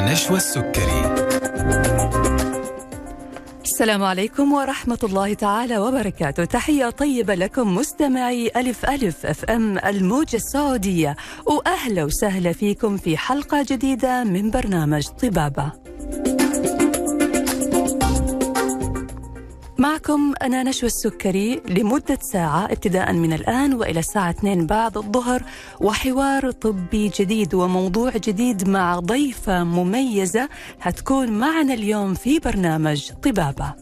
[0.00, 1.02] نشوى السكري.
[3.64, 6.44] السلام عليكم ورحمة الله تعالى وبركاته.
[6.44, 11.16] تحية طيبة لكم مستمعي ألف ألف FM الموجة السعودية.
[11.46, 15.81] وأهلا وسهلا فيكم في حلقة جديدة من برنامج طبابة.
[19.78, 25.42] معكم أنا نشوى السكري لمدة ساعة ابتداء من الآن وإلى الساعة 2 بعد الظهر
[25.80, 30.48] وحوار طبي جديد وموضوع جديد مع ضيفة مميزة
[30.80, 33.74] هتكون معنا اليوم في برنامج طبابة.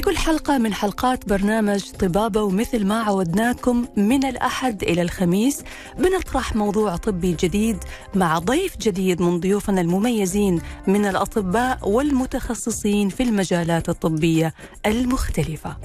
[0.00, 5.62] في كل حلقة من حلقات برنامج طبابة ومثل ما عودناكم من الأحد إلى الخميس
[5.98, 7.76] بنطرح موضوع طبي جديد
[8.14, 14.54] مع ضيف جديد من ضيوفنا المميزين من الأطباء والمتخصصين في المجالات الطبية
[14.86, 15.76] المختلفة.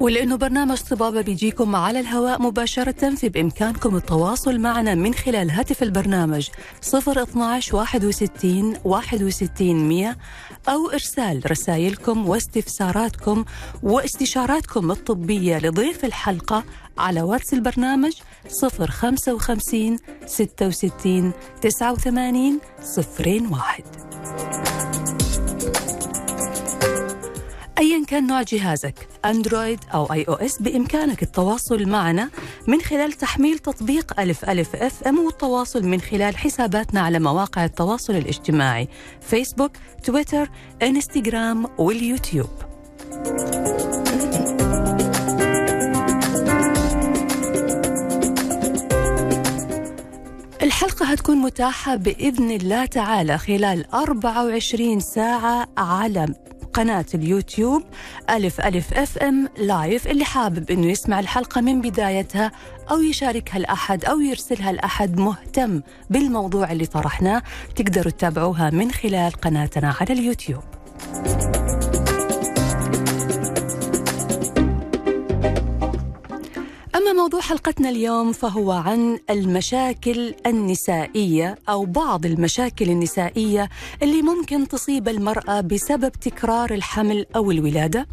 [0.00, 6.48] ولأنه برنامج طبابة بيجيكم على الهواء مباشرة في بإمكانكم التواصل معنا من خلال هاتف البرنامج
[6.94, 10.16] 012 61 61 100
[10.68, 13.44] أو إرسال رسائلكم واستفساراتكم
[13.82, 16.64] واستشاراتكم الطبية لضيف الحلقة
[16.98, 18.12] على واتس البرنامج
[18.62, 22.60] 055 66 89
[23.30, 23.84] 01
[27.78, 32.30] ايا كان نوع جهازك أندرويد أو آي أو إس بإمكانك التواصل معنا
[32.66, 38.88] من خلال تحميل تطبيق ألف ألف FM والتواصل من خلال حساباتنا على مواقع التواصل الاجتماعي
[39.20, 39.72] فيسبوك
[40.04, 40.50] تويتر
[40.82, 42.50] إنستغرام واليوتيوب.
[50.62, 56.34] الحلقة هتكون متاحة بإذن الله تعالى خلال 24 ساعة على
[56.74, 57.82] قناة اليوتيوب
[58.30, 62.52] ألف ألف FM live اللي حابب أنه يسمع الحلقة من بدايتها
[62.90, 67.42] أو يشاركها لأحد أو يرسلها لأحد مهتم بالموضوع اللي طرحناه
[67.76, 70.62] تقدروا تتابعوها من خلال قناتنا على اليوتيوب.
[77.04, 83.68] أما موضوع حلقتنا اليوم فهو عن المشاكل النسائية أو بعض المشاكل النسائية
[84.02, 88.06] اللي ممكن تصيب المرأة بسبب تكرار الحمل أو الولادة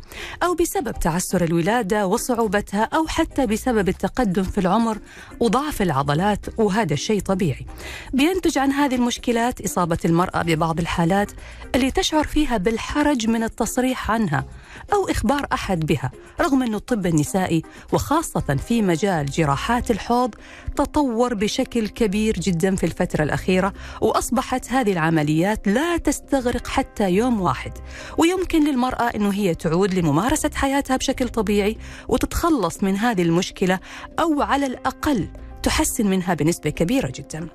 [0.43, 4.97] أو بسبب تعسر الولادة وصعوبتها أو حتى بسبب التقدم في العمر
[5.39, 7.65] وضعف العضلات وهذا الشيء طبيعي.
[8.13, 11.31] بينتج عن هذه المشكلات إصابة المرأة ببعض الحالات
[11.75, 14.45] اللي تشعر فيها بالحرج من التصريح عنها
[14.93, 17.61] أو إخبار أحد بها رغم أن الطب النسائي
[17.93, 20.35] وخاصة في مجال جراحات الحوض
[20.75, 27.71] تطور بشكل كبير جدا في الفترة الأخيرة وأصبحت هذه العمليات لا تستغرق حتى يوم واحد.
[28.17, 33.79] ويمكن للمرأة أنه هي تعود لممارسة حياتها بشكل طبيعي وتتخلص من هذه المشكلة
[34.19, 35.27] أو على الأقل
[35.63, 37.47] تحسن منها بنسبة كبيرة جدا.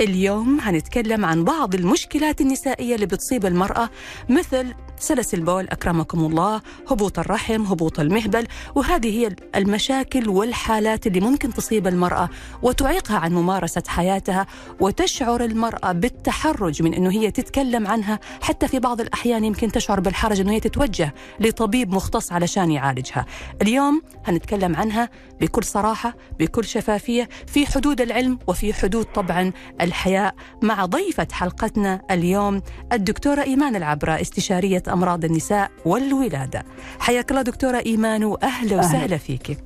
[0.00, 3.90] اليوم هنتكلم عن بعض المشكلات النسائية اللي بتصيب المرأة
[4.28, 6.60] مثل سلس البول أكرمكم الله.
[6.90, 8.46] هبوط الرحم هبوط المهبل.
[8.74, 12.28] وهذه هي المشاكل والحالات اللي ممكن تصيب المرأة
[12.62, 14.46] وتعيقها عن ممارسة حياتها
[14.80, 18.20] وتشعر المرأة بالتحرج من أنه هي تتكلم عنها.
[18.42, 23.26] حتى في بعض الأحيان يمكن تشعر بالحرج أنه هي تتوجه لطبيب مختص علشان يعالجها.
[23.62, 25.08] اليوم هنتكلم عنها
[25.40, 30.34] بكل صراحة بكل شفافية في حدود العلم وفي حدود طبعا الحياء.
[30.62, 32.62] مع ضيفة حلقتنا اليوم
[32.92, 36.64] الدكتورة إيمان العبرة استشارية أمراض النساء والولادة.
[36.98, 39.58] حياك الله دكتورة إيمان وأهلا وسهلا فيك.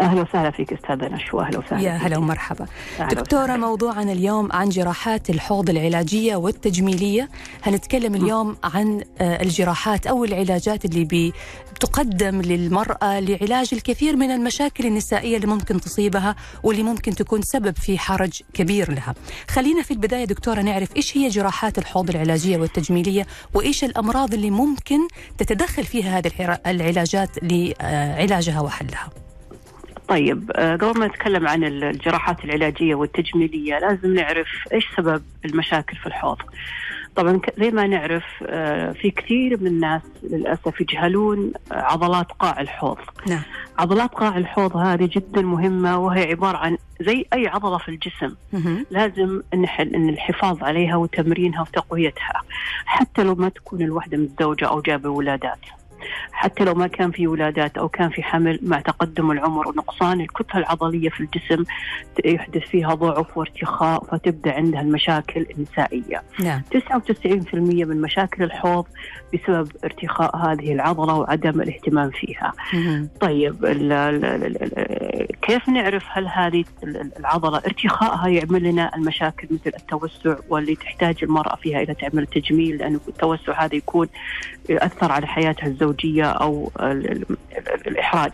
[0.00, 2.66] أهلا وسهلا فيك استاذه نشوى أهلا وسهلا يا هلا ومرحبا.
[3.00, 3.56] دكتوره وسهلا.
[3.56, 7.28] موضوعنا اليوم عن جراحات الحوض العلاجية والتجميلية.
[7.62, 11.32] هنتكلم اليوم عن الجراحات أو العلاجات اللي
[11.74, 17.98] بتقدم للمرأة لعلاج الكثير من المشاكل النسائية اللي ممكن تصيبها واللي ممكن تكون سبب في
[17.98, 19.14] حرج كبير لها.
[19.50, 24.98] خلينا في البداية دكتورة نعرف إيش هي جراحات الحوض العلاجية والتجميلية وإيش الأمراض اللي ممكن
[25.38, 29.08] تتدخل فيها هذه العلاجات لعلاجها وحلها.
[30.10, 36.38] طيب قبل ما نتكلم عن الجراحات العلاجية والتجميلية لازم نعرف إيش سبب المشاكل في الحوض.
[37.16, 38.24] طبعا زي ما نعرف
[39.00, 42.98] في كثير من الناس للأسف يجهلون عضلات قاع الحوض.
[43.28, 43.42] نعم.
[43.78, 48.86] عضلات قاع الحوض هذه جدا مهمة وهي عبارة عن زي أي عضلة في الجسم مهم.
[48.90, 49.42] لازم
[49.80, 52.42] إن الحفاظ عليها وتمرينها وتقويتها
[52.86, 55.60] حتى لو ما تكون الوحدة متزوجة أو جابة ولادات.
[56.32, 60.60] حتى لو ما كان في ولادات أو كان في حمل مع تقدم العمر ونقصان الكتلة
[60.60, 61.64] العضلية في الجسم
[62.24, 66.22] يحدث فيها ضعف وارتخاء فتبدأ عندها المشاكل النسائية.
[66.40, 68.84] نعم 99% من مشاكل الحوض
[69.34, 72.52] بسبب ارتخاء هذه العضلة وعدم الاهتمام فيها.
[72.74, 73.08] مهم.
[73.20, 73.64] طيب
[75.50, 76.64] فكيف نعرف هل هذه
[77.18, 83.00] العضلة ارتخائها يعمل لنا المشاكل مثل التوسع واللي تحتاج المرأة فيها إلى تعمل تجميل لأنه
[83.08, 84.08] التوسع هذا يكون
[84.68, 86.70] يؤثر على حياتها الزوجية أو
[87.86, 88.32] الإحراج.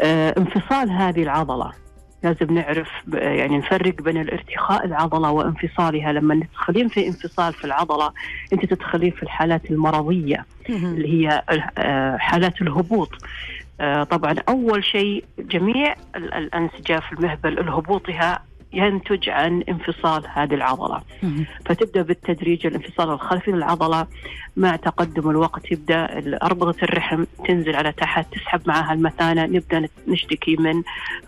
[0.00, 1.72] آه، انفصال هذه العضلة.
[2.22, 6.12] لازم نعرف يعني نفرق بين الارتخاء العضلة وانفصالها.
[6.12, 8.12] لما تدخلين في انفصال في العضلة
[8.52, 11.42] أنت تدخلين في الحالات المرضية اللي هي
[11.78, 13.10] آه، حالات الهبوط.
[14.10, 18.42] طبعا أول شيء جميع الأنسجة في المهبل الهبوطها
[18.72, 21.02] ينتج عن انفصال هذه العضلة.
[21.66, 24.06] فتبدأ بالتدريج الانفصال الخلفي للعضلة.
[24.56, 30.82] مع تقدم الوقت يبدأ أربطة الرحم تنزل على تحت تسحب معها المثانة نبدأ نشتكي من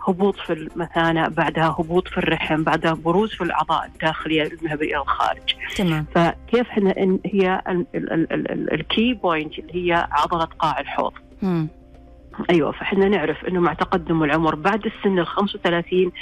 [0.08, 5.54] هبوط في المثانة بعدها هبوط في الرحم بعدها بروز في الأعضاء الداخلية المهبلية إلى الخارج.
[5.76, 6.06] تمام.
[6.14, 7.62] فكيف إحنا هي
[8.72, 11.12] ال key point اللي هي عضلة قاع الحوض.
[12.50, 16.12] أيوه فإحنا نعرف إنه مع تقدم العمر بعد السن ال 35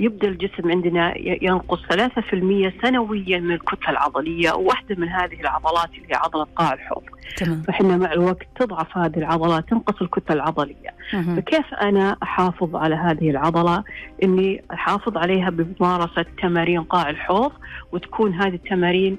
[0.00, 6.14] يبدأ الجسم عندنا ينقص 3% سنويا من الكتلة العضلية وواحدة من هذه العضلات اللي هي
[6.14, 7.02] عضلة قاع الحوض.
[7.36, 7.62] تمام.
[7.62, 10.94] فإحنا مع الوقت تضعف هذه العضلات تنقص الكتلة العضلية.
[11.12, 11.36] مه.
[11.36, 13.84] فكيف أنا أحافظ على هذه العضلة؟
[14.22, 17.52] إني أحافظ عليها بممارسة تمارين قاع الحوض
[17.92, 19.18] وتكون هذه التمارين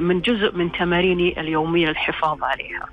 [0.00, 2.88] من جزء من تماريني اليومية للحفاظ عليها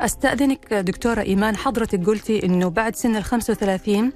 [0.00, 4.12] أستأذنك دكتورة إيمان حضرتك قلتي أنه بعد سن ال 35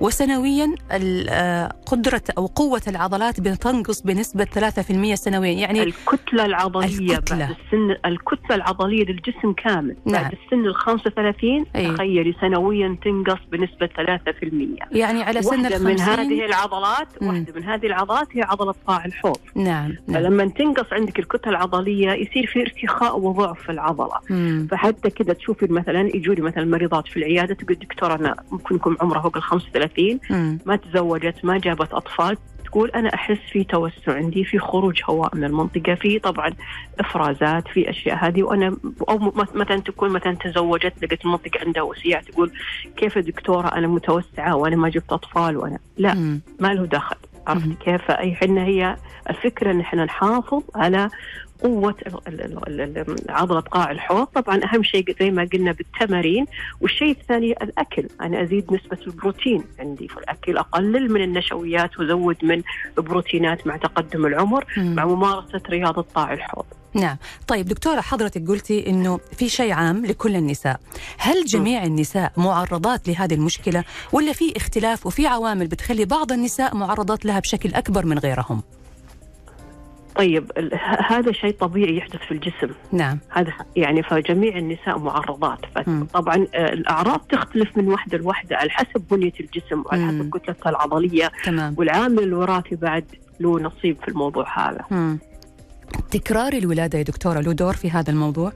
[0.00, 7.38] وسنويا آه، قدرة أو قوة العضلات بتنقص بنسبة 3% سنويا يعني الكتلة العضلية الكتلة.
[7.38, 10.22] بعد السن الكتلة العضلية للجسم كامل نعم.
[10.22, 11.92] بعد السن ال 35 أي.
[11.92, 17.86] تخيلي سنويا تنقص بنسبة 3% يعني على سن ال من هذه العضلات واحدة من هذه
[17.86, 19.64] العضلات هي عضلة قاع الحوض نعم,
[20.08, 20.22] نعم.
[20.22, 24.68] فلما تنقص عندك الكتلة العضلية يصير في ارتخاء وضعف في العضلة مم.
[24.70, 28.96] فحتى كذا تشوفي مثلا يجوا لي مثلا مريضات في العيادة تقول دكتور أنا ممكن يكون
[29.00, 30.58] عمرها فوق ال 35 مم.
[30.66, 35.44] ما تزوجت ما جابت أطفال تقول أنا أحس في توسع عندي في خروج هواء من
[35.44, 36.50] المنطقة في طبعا
[37.00, 38.76] إفرازات في أشياء هذه وأنا
[39.08, 42.52] أو مثلا تكون مثلا تزوجت لقيت المنطقة عندها وسيع تقول
[42.96, 46.14] كيف دكتورة أنا متوسعة وأنا ما جبت أطفال وأنا لا.
[46.60, 47.16] ما له دخل
[47.46, 48.96] عرفت كيف؟ أي حنا هي
[49.30, 51.08] الفكرة إن إحنا نحافظ على
[51.62, 51.94] قوة
[53.28, 54.26] عضلة قاع الحوض.
[54.26, 56.46] طبعا أهم شيء زي ما قلنا بالتمارين.
[56.80, 58.08] والشيء الثاني الأكل.
[58.20, 62.62] أنا أزيد نسبة البروتين عندي في الأكل أقلل من النشويات وأزود من
[62.98, 66.64] البروتينات مع تقدم العمر مع ممارسة رياضة قاع الحوض.
[67.00, 67.16] نعم.
[67.46, 70.80] طيب دكتورة حضرتك قلتي أنه في شيء عام لكل النساء.
[71.18, 77.24] هل جميع النساء معرضات لهذه المشكلة ولا في اختلاف وفي عوامل بتخلي بعض النساء معرضات
[77.24, 78.62] لها بشكل أكبر من غيرهم؟
[80.16, 80.52] طيب
[81.08, 82.74] هذا شيء طبيعي يحدث في الجسم.
[82.92, 83.18] نعم.
[83.28, 85.58] هذا يعني فجميع النساء معرضات.
[86.14, 91.30] طبعا آه، الأعراض تختلف من وحده لوحده على حسب بنية الجسم وعلى حسب كتلتها العضلية
[91.44, 91.74] تمام.
[91.78, 93.04] والعامل الوراثي بعد
[93.40, 94.84] له نصيب في الموضوع هذا.
[94.90, 95.18] مم.
[96.10, 98.52] تكرار الولادة يا دكتورة له دور في هذا الموضوع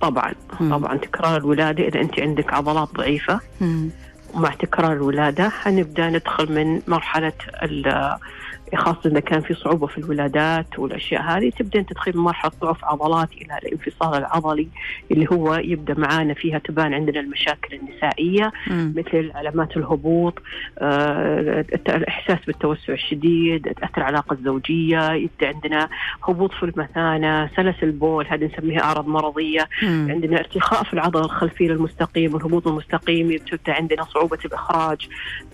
[0.00, 0.70] طبعا مم.
[0.76, 3.90] طبعا تكرار الولادة إذا أنت عندك عضلات ضعيفة مم.
[4.34, 7.32] مع تكرار الولادة حنبدأ ندخل من مرحلة
[8.76, 13.58] خاصة إذا كان في صعوبة في الولادات والأشياء هذه تبدأ تدخل مرحلة ضعف عضلات إلى
[13.62, 14.68] الانفصال العضلي
[15.10, 18.92] اللي هو يبدأ معانا فيها تبان عندنا المشاكل النسائية م.
[18.96, 20.42] مثل علامات الهبوط
[20.78, 25.88] آه، الإحساس بالتوسع الشديد تأثر العلاقة الزوجية يبدأ عندنا
[26.24, 30.10] هبوط في المثانة سلس البول هذه نسميها أعراض مرضية م.
[30.10, 35.08] عندنا ارتخاء في العضلة الخلفية للمستقيم والهبوط المستقيم يبدأ عندنا صعوبة الإخراج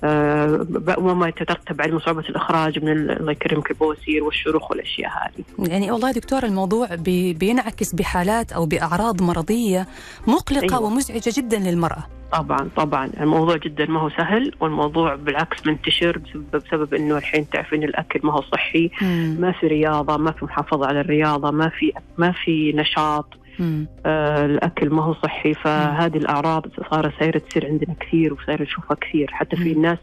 [0.04, 0.66] آه،
[0.98, 5.68] وما يترتب على صعوبة الإخراج من الله يكرمك البواسير والشروخ والأشياء هذه.
[5.70, 9.86] يعني والله دكتور الموضوع بي بينعكس بحالات أو بأعراض مرضية
[10.26, 10.82] مقلقة أيوة.
[10.82, 12.06] ومزعجة جدا للمرأة.
[12.32, 17.82] طبعا طبعا الموضوع جدا ما هو سهل والموضوع بالعكس منتشر بسبب, بسبب إنه الحين تعرفين
[17.82, 19.36] الأكل ما هو صحي مم.
[19.40, 23.26] ما في رياضة ما في محافظة على الرياضة ما في ما في نشاط
[24.06, 29.30] آه الأكل ما هو صحي فهذه الأعراض صارت سايره تصير عندنا كثير وسايره نشوفها كثير.
[29.32, 29.98] حتى في الناس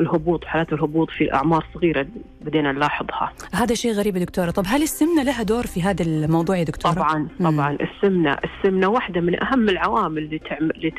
[0.00, 2.06] الهبوط حالات الهبوط في أعمار صغيرة
[2.40, 3.32] بدينا نلاحظها.
[3.54, 4.50] هذا شيء غريب يا دكتورة.
[4.50, 7.78] طب هل السمنة لها دور في هذا الموضوع يا دكتورة؟ طبعا طبعا.
[7.80, 10.92] السمنه السمنة واحدة من أهم العوامل اللي تعمل اللي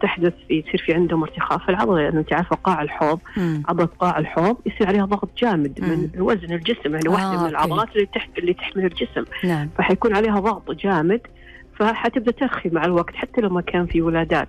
[0.00, 1.58] تحدث يصير في عندهم ارتخاء.
[1.58, 3.20] في العضله لأنه أنت عارفة قاع الحوض
[3.68, 5.88] عضلة قاع الحوض يصير عليها ضغط جامد مم.
[5.88, 6.94] من وزن الجسم.
[6.94, 9.24] يعني واحدة آه من العضلات اللي اللي تحمل الجسم.
[9.44, 9.68] نعم.
[9.78, 11.20] فحيكون عليها ضغط جامد.
[11.80, 14.48] فحتبدأ ترخي مع الوقت حتى لو ما كان في ولادات.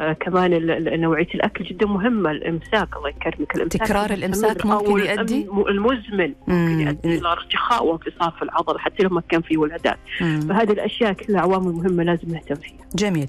[0.00, 3.56] آه كمان نوعية الأكل جدا مهمة الإمساك الله يكرمك.
[3.56, 9.08] الإمساك تكرار الإمساك ممكن يؤدي؟ المزمن ممكن يؤدي إلى ارتخاء وانفصال في العضله حتى لو
[9.08, 9.98] ما كان في ولادات.
[10.20, 12.86] فهذه الأشياء كلها عوامل مهمة لازم نهتم فيها.
[12.94, 13.26] جميل.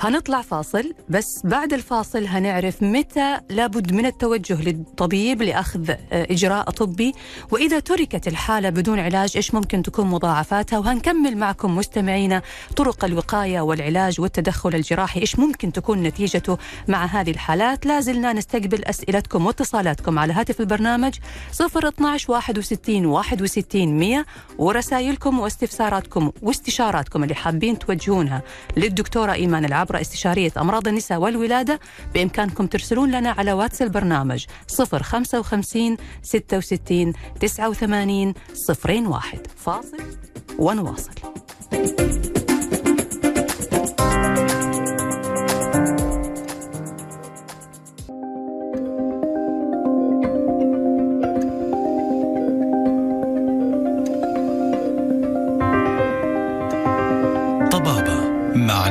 [0.00, 7.12] هنطلع فاصل بس بعد الفاصل هنعرف متى لابد من التوجه للطبيب لأخذ آه، إجراء طبي.
[7.50, 12.42] وإذا تركت الحالة بدون علاج إيش ممكن تكون مضاعفاتها؟ وهنكمل معكم مستمعينا
[12.76, 15.20] طرق الوقاية والعلاج والتدخل الجراحي.
[15.20, 21.14] إيش ممكن تكون نتيجته مع هذه الحالات؟ لازلنا نستقبل أسئلتكم واتصالاتكم على هاتف البرنامج
[21.60, 24.24] 012 61 61 100
[24.58, 28.42] ورسائلكم واستفساراتكم واستشاراتكم اللي حابين توجهونها
[28.76, 29.87] للدكتورة إيمان العبد.
[29.88, 31.80] عبر استشارية أمراض النساء والولادة
[32.14, 34.44] بإمكانكم ترسلون لنا على واتس البرنامج
[35.02, 38.34] 055 66 89
[39.08, 39.98] 01 فاصل
[40.58, 41.10] ونواصل.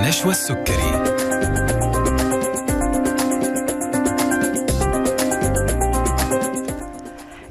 [0.07, 0.96] مع نشوى السكري.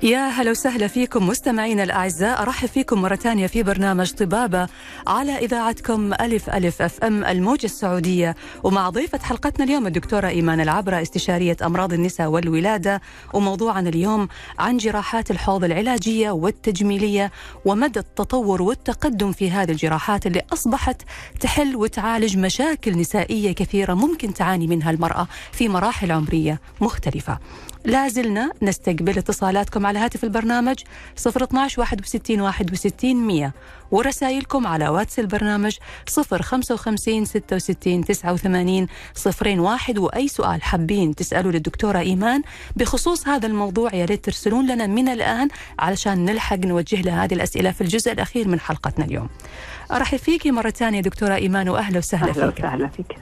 [0.06, 2.42] يا هلا وسهلا فيكم مستمعينا الأعزاء.
[2.42, 4.68] أرحب فيكم مرة ثانية في برنامج طبابة
[5.06, 8.36] على إذاعتكم ألف ألف أف أم الموجة السعودية.
[8.64, 13.00] ومع ضيفة حلقتنا اليوم الدكتورة إيمان العبرة استشارية أمراض النساء والولادة.
[13.34, 17.32] وموضوعنا اليوم عن جراحات الحوض العلاجية والتجميلية
[17.64, 21.02] ومدى التطور والتقدم في هذه الجراحات اللي أصبحت
[21.40, 26.60] تحل وتعالج مشاكل نسائية كثيرة ممكن تعاني منها المرأة في مراحل عمرية
[27.86, 30.76] مختلفة لازلنا نستقبل اتصالاتكم على هاتف البرنامج
[31.26, 33.52] 012 61 61 100
[33.90, 35.76] ورسائلكم على واتس البرنامج
[36.06, 38.86] 055 66 89
[39.58, 42.42] 01 وأي سؤال حابين تسألوا للدكتورة إيمان.
[42.76, 47.70] بخصوص هذا الموضوع يا ريت ترسلون لنا من الآن علشان نلحق نوجه لها هذه الأسئلة
[47.70, 49.28] في الجزء الأخير من حلقتنا اليوم.
[49.92, 52.60] أرحب فيكي مرة ثانية دكتورة إيمان وأهلا وسهلا فيك.
[52.60, 52.88] أهلا وسهلا.
[52.88, 53.16] فيك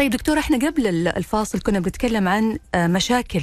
[0.00, 3.42] طيب دكتور إحنا قبل الفاصل كنا بنتكلم عن آه، مشاكل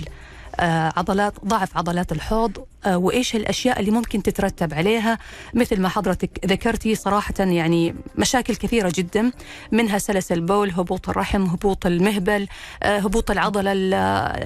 [0.98, 5.18] عضلات ضعف عضلات الحوض آه، وإيش الأشياء اللي ممكن تترتب عليها
[5.54, 9.32] مثل ما حضرتك ذكرتي صراحة يعني مشاكل كثيرة جدا
[9.72, 12.48] منها سلس البول هبوط الرحم هبوط المهبل
[12.84, 13.72] هبوط العضلة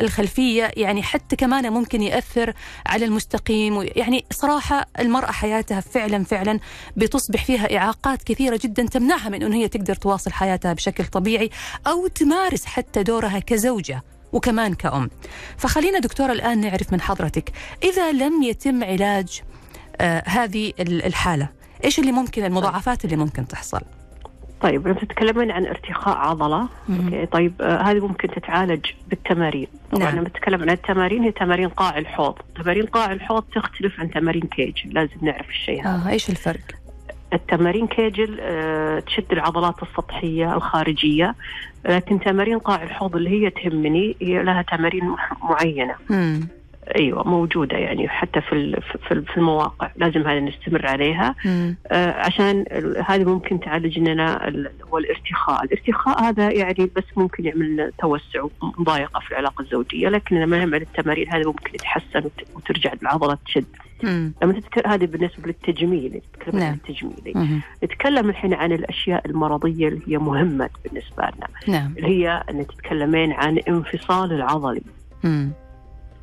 [0.02, 2.54] الخلفية يعني حتى كمان ممكن يأثر
[2.86, 6.60] على المستقيم يعني صراحة المرأة حياتها فعلا فعلا
[6.98, 11.50] بتصبح فيها إعاقات كثيرة جدا تمنعها من إن هي تقدر تواصل حياتها بشكل طبيعي
[11.88, 14.04] أو تمارس حتى دورها كزوجة.
[14.34, 15.10] وكمان كأم.
[15.58, 17.52] فخلينا دكتورة الآن نعرف من حضرتك
[17.84, 19.42] إذا لم يتم علاج
[20.02, 21.48] آه هذه الحالة
[21.84, 23.82] إيش اللي ممكن المضاعفات اللي ممكن تحصل؟
[24.62, 29.68] طيب لما تتكلمين عن ارتخاء عضلة أوكي طيب آه هذه ممكن تتعالج بالتمارين.
[29.92, 30.16] طبعا نعم.
[30.16, 32.36] لما نتكلم عن التمارين هي تمارين قاع الحوض.
[32.64, 36.06] تمارين قاع الحوض تختلف عن تمارين كيجل لازم نعرف الشيء هذا.
[36.06, 36.62] آه إيش الفرق؟
[37.34, 41.36] التمارين كيجل آه تشد العضلات السطحية الخارجية
[41.86, 46.48] لكن تمارين قاع الحوض اللي هي تهمني هي لها تمارين معينة مم.
[46.96, 51.36] أيوه موجودة يعني حتى في في المواقع لازم هذا نستمر عليها
[51.88, 52.66] آه عشان
[53.08, 54.54] هذه ممكن تعالج لنا
[54.92, 60.58] هو الارتخاء، الارتخاء هذا يعني بس ممكن يعمل توسع ومضايقه في العلاقة الزوجية، لكن لما
[60.58, 62.24] نعمل التمارين هذه ممكن يتحسن
[62.56, 63.66] وترجع العضلة تشد.
[64.42, 66.68] لما تتكلم هذه بالنسبة للتجميل نتكلم نعم.
[66.68, 71.94] عن التجميلي نتكلم الحين عن الأشياء المرضية اللي هي مهمة بالنسبة لنا نعم.
[71.98, 74.82] اللي هي أن تتكلمين عن انفصال العضلي
[75.24, 75.52] مم.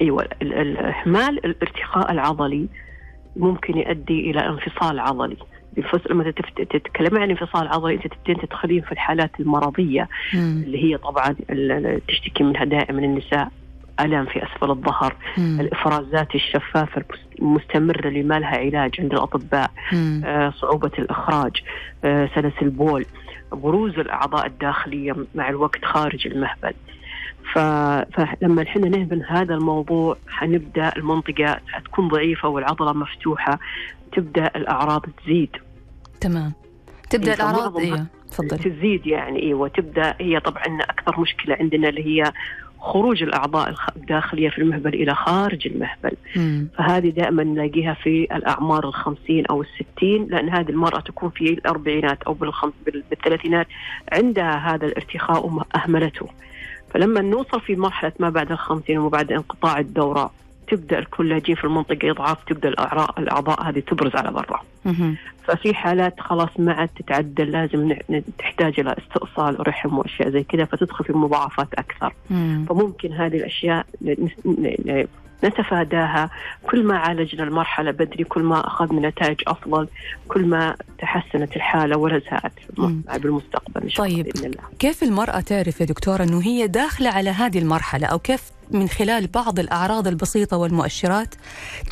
[0.01, 2.69] أيوه الاهمال الارتخاء العضلي
[3.37, 5.37] ممكن يؤدي إلى انفصال عضلي
[6.11, 10.63] لما تتكلم عن انفصال عضلي أنت تبتدين تدخلين في الحالات المرضية مم.
[10.67, 11.37] اللي هي طبعا
[12.09, 13.49] تشتكي منها دائما النساء
[14.01, 15.17] ألم في أسفل الظهر.
[15.39, 15.61] مم.
[15.61, 17.05] الافرازات الشفافه
[17.39, 19.71] المستمره اللي ما لها علاج عند الأطباء.
[20.25, 21.63] آه صعوبة الإخراج.
[22.05, 23.07] آه سلس البول.
[23.53, 26.75] بروز الأعضاء الداخلية مع الوقت خارج المهبل.
[27.55, 33.59] فلما إحنا نهبل هذا الموضوع حنبدأ المنطقة حتكون ضعيفة والعضلة مفتوحة.
[34.13, 35.57] تبدأ الأعراض تزيد.
[36.21, 36.53] تمام.
[37.11, 38.59] تبدأ يعني الأعراض أيوه تفضل.
[38.59, 40.15] تزيد يعني إيوه تبدأ.
[40.21, 42.33] هي طبعا أكثر مشكلة عندنا اللي هي
[42.81, 46.17] خروج الأعضاء الداخلية في المهبل إلى خارج المهبل.
[46.37, 46.69] مم.
[46.79, 52.37] فهذه دائما نلاقيها في الأعمار الخمسين أو الستين لأن هذه المرأة تكون في الأربعينات أو
[53.11, 53.67] بالثلاثينات
[54.13, 56.29] عندها هذا الارتخاء واهملته
[56.95, 60.31] فلما نوصل في مرحلة ما بعد الخمسين وما بعد انقطاع الدورة
[60.69, 64.63] تبدأ الكولاجين في المنطقة يضعف تبدأ الاعضاء الأعضاء هذه تبرز على برا
[65.49, 67.97] ففي حالات خلاص ما عاد تتعدل لازم
[68.39, 72.67] تحتاج إلى استئصال رحم وأشياء زي كذا فتدخل في مضاعفات أكثر مم.
[72.69, 73.87] فممكن هذه الأشياء
[75.45, 76.31] نتفاداها
[76.63, 79.89] كل ما عالجنا المرحلة بدري كل ما أخذنا نتائج أفضل
[80.29, 81.97] كل ما تحسنت الحالة
[82.79, 83.03] مم.
[83.17, 84.33] بالمستقبل إن شاء الله طيب.
[84.33, 88.43] بإذن الله كيف المرأة تعرف يا دكتورة أنه هي داخلة على هذه المرحلة أو كيف
[88.71, 91.35] من خلال بعض الأعراض البسيطة والمؤشرات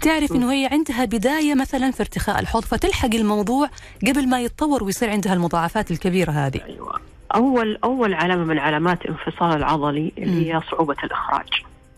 [0.02, 3.68] تعرف أنه هي عندها بداية مثلا في ارتخاء الحوض فتلحق الموضوع
[4.06, 7.00] قبل ما يتطور ويصير عندها المضاعفات الكبيرة هذه أيوة.
[7.34, 11.48] أول أول علامة من علامات انفصال العضلي اللي هي صعوبة الإخراج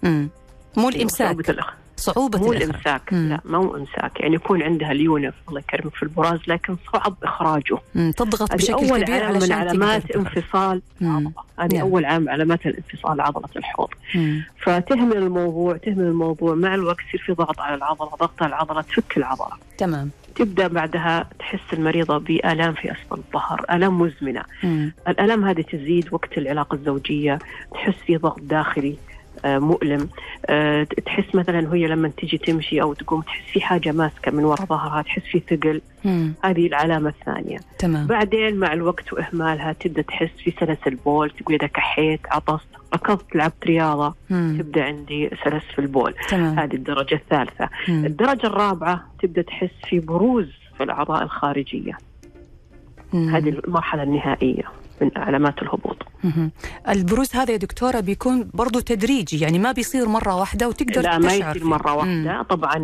[0.03, 0.29] مم.
[0.77, 3.29] مو صعوبة الإمساك الإخراج صعوبة مو الإخراج الإمساك مم.
[3.29, 8.13] لا مو إمساك يعني يكون عندها اليونف الله يكرمك في البراز لكن صعب إخراجه مم.
[8.17, 10.11] تضغط بشكل أول كبير علامة من علامات.
[10.11, 11.81] انفصال هذه نعم.
[11.81, 14.45] أول علامة علامات الانفصال عضلة الحوض مم.
[14.63, 19.17] فتهمل الموضوع تهمل الموضوع مع الوقت يصير في ضغط على العضلة ضغط على العضلة تفك
[19.17, 24.93] العضلة تمام تبدأ بعدها تحس المريضة بآلام في أسفل الظهر آلام مزمنة مم.
[25.09, 27.39] الآلام هذه تزيد وقت العلاقة الزوجية
[27.75, 28.97] تحس في ضغط داخلي
[29.45, 30.09] مؤلم
[30.47, 34.67] آه، تحس مثلا هي لما تجي تمشي أو تقوم تحس في حاجة ماسكة من وراء
[34.67, 35.81] ظهرها تحس في ثقل.
[36.45, 41.67] هذه العلامة الثانية تمام بعدين مع الوقت وإهمالها تبدأ تحس في سلس البول تقول إذا
[41.67, 44.57] كحيت عطست ركضت لعبت رياضة مم.
[44.61, 48.05] تبدأ عندي سلس في البول تمام هذه الدرجة الثالثة مم.
[48.05, 51.93] الدرجة الرابعة تبدأ تحس في بروز في الأعضاء الخارجية
[53.13, 53.29] مم.
[53.29, 54.63] هذه المرحلة النهائية
[55.01, 56.07] من علامات الهبوط.
[56.89, 61.27] البروز هذا يا دكتورة بيكون برضو تدريجي يعني ما بيصير مرة واحدة وتقدر لا ما
[61.35, 61.65] يصير فيه.
[61.65, 61.97] مرة مم.
[62.27, 62.75] واحدة طبعا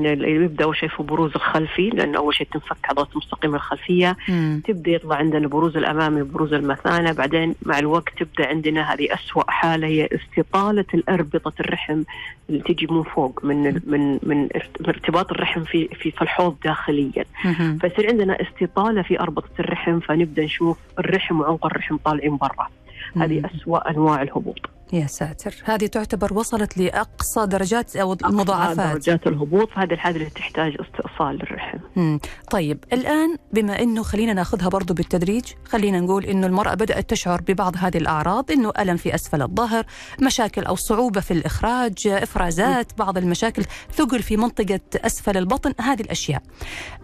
[0.75, 4.63] شيء في بروز الخلفي لأنه أول شيء تنفك عضله المستقيم الخلفية مم.
[4.67, 9.87] تبدأ يطلع عندنا البروز الأمامي وبروز المثانة بعدين مع الوقت تبدأ عندنا هذه أسوأ حالة
[9.87, 12.03] هي استطالة الأربطة الرحم
[12.51, 16.57] اللي تجي من فوق من من من ارت- من ارتباط الرحم في في في الحوض
[16.65, 17.25] داخليا.
[17.81, 22.69] فيصير عندنا استطالة في أربطة الرحم فنبدأ نشوف الرحم وعنق الرحم طالعين برا
[23.17, 23.47] هذه مم.
[23.47, 24.59] أسوأ أنواع الهبوط.
[24.93, 25.55] يا ساتر.
[25.65, 28.93] هذه تعتبر وصلت لأقصى درجات أو المضاعفات.
[28.93, 29.69] درجات الهبوط.
[29.75, 32.21] هذه الحاله اللي تحتاج استئصال للرحم مم.
[32.51, 37.75] طيب الآن بما أنه خلينا ناخذها برضو بالتدريج خلينا نقول أنه المرأة بدأت تشعر ببعض
[37.77, 39.85] هذه الأعراض أنه ألم في أسفل الظهر
[40.23, 46.43] مشاكل أو صعوبة في الإخراج إفرازات بعض المشاكل ثقل في منطقة أسفل البطن هذه الأشياء.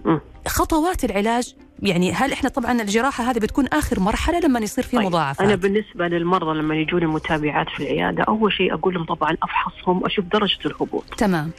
[0.04, 0.20] مم.
[0.48, 5.06] خطوات العلاج يعني هل إحنا طبعا الجراحة هذه بتكون آخر مرحلة لما يصير في طيب،
[5.06, 10.02] مضاعفات أنا بالنسبة للمرضى لما يجوني متابعات في العيادة أول شيء أقول لهم طبعا أفحصهم
[10.02, 11.50] وأشوف درجة الهبوط تمام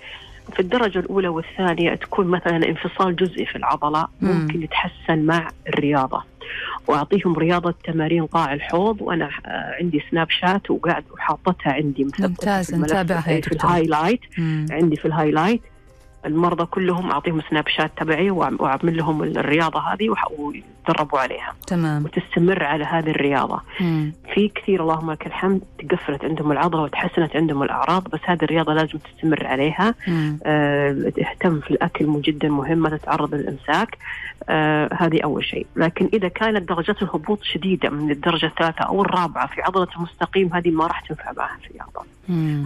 [0.53, 4.31] في الدرجة الأولى والثانية تكون مثلا انفصال جزئي في العضلة مم.
[4.31, 6.23] ممكن يتحسن مع الرياضة
[6.88, 13.21] وأعطيهم رياضة تمارين قاع الحوض وأنا آه، عندي سناب شات وقاعد وحاطتها عندي ممتاز، نتابعها
[13.41, 13.51] في.
[13.52, 14.19] ال highlight.
[14.71, 15.62] عندي في ال highlight
[16.25, 21.53] المرضى كلهم أعطيهم سناب شات تبعي وأعمل لهم الرياضة هذه ويتدربوا عليها.
[21.67, 22.05] تمام.
[22.05, 23.62] وتستمر على هذه الرياضة.
[23.79, 24.13] مم.
[24.34, 28.97] في كثير اللهم لك الحمد تقفلت عندهم العضلة وتحسنت عندهم الأعراض بس هذه الرياضة لازم
[28.97, 29.95] تستمر عليها.
[30.07, 30.39] مم.
[30.45, 33.97] آه، تهتم في الأكل جدا مهم ما تتعرض للإمساك.
[34.49, 35.67] آه، هذه أول شيء.
[35.75, 40.71] لكن إذا كانت درجات الهبوط شديدة من الدرجة الثالثه أو الرابعة في عضلة المستقيم هذه
[40.71, 42.05] ما راح تنفع معها في الرياضة.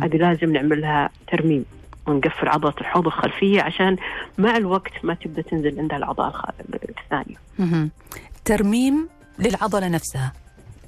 [0.03, 1.65] هذه لازم نعمل لها ترميم.
[2.07, 3.97] ونقفل عضلة الحوض الخلفية عشان
[4.37, 5.97] مع الوقت ما تبدأ تنزل عندها
[7.03, 7.91] الثانية مهم.
[8.45, 9.07] ترميم
[9.39, 10.33] للعضلة نفسها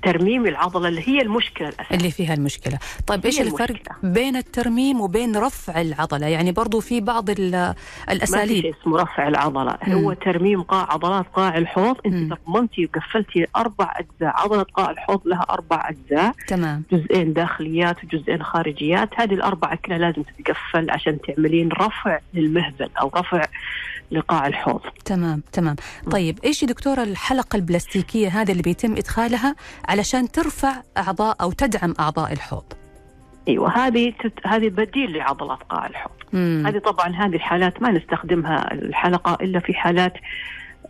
[0.03, 1.95] ترميم العضلة اللي هي المشكلة الأساسية.
[1.97, 2.79] اللي فيها المشكلة.
[3.07, 4.11] طيب هي الفرق المشكلة.
[4.11, 7.51] بين الترميم وبين رفع العضلة؟ يعني برضو في بعض ال-
[8.09, 9.77] ما في اسمه رفع العضلة.
[9.87, 9.93] مم.
[9.93, 11.95] هو ترميم قاع عضلات قاع الحوض.
[12.05, 16.33] أنت ضمنتي وقفلتي أربع أجزاء عضلة قاع الحوض لها أربع أجزاء.
[16.47, 16.83] تمام.
[16.91, 19.09] جزئين داخليات وجزئين خارجيات.
[19.15, 23.45] هذه الأربعة كلها لازم تتقفل عشان تعملين رفع للمهبل أو رفع
[24.11, 24.81] لقاع الحوض.
[25.05, 25.75] تمام تمام.
[26.11, 29.55] طيب إيش يا دكتورة الحلقة البلاستيكية هذه اللي بيتم إدخالها؟
[29.87, 32.73] علشان ترفع أعضاء أو تدعم أعضاء الحوض
[33.47, 34.47] إيوه هذه تت...
[34.47, 36.63] هذه بديل لعضلات قاع الحوض مم.
[36.67, 40.13] هذه طبعا هذه الحالات ما نستخدمها الحلقة إلا في حالات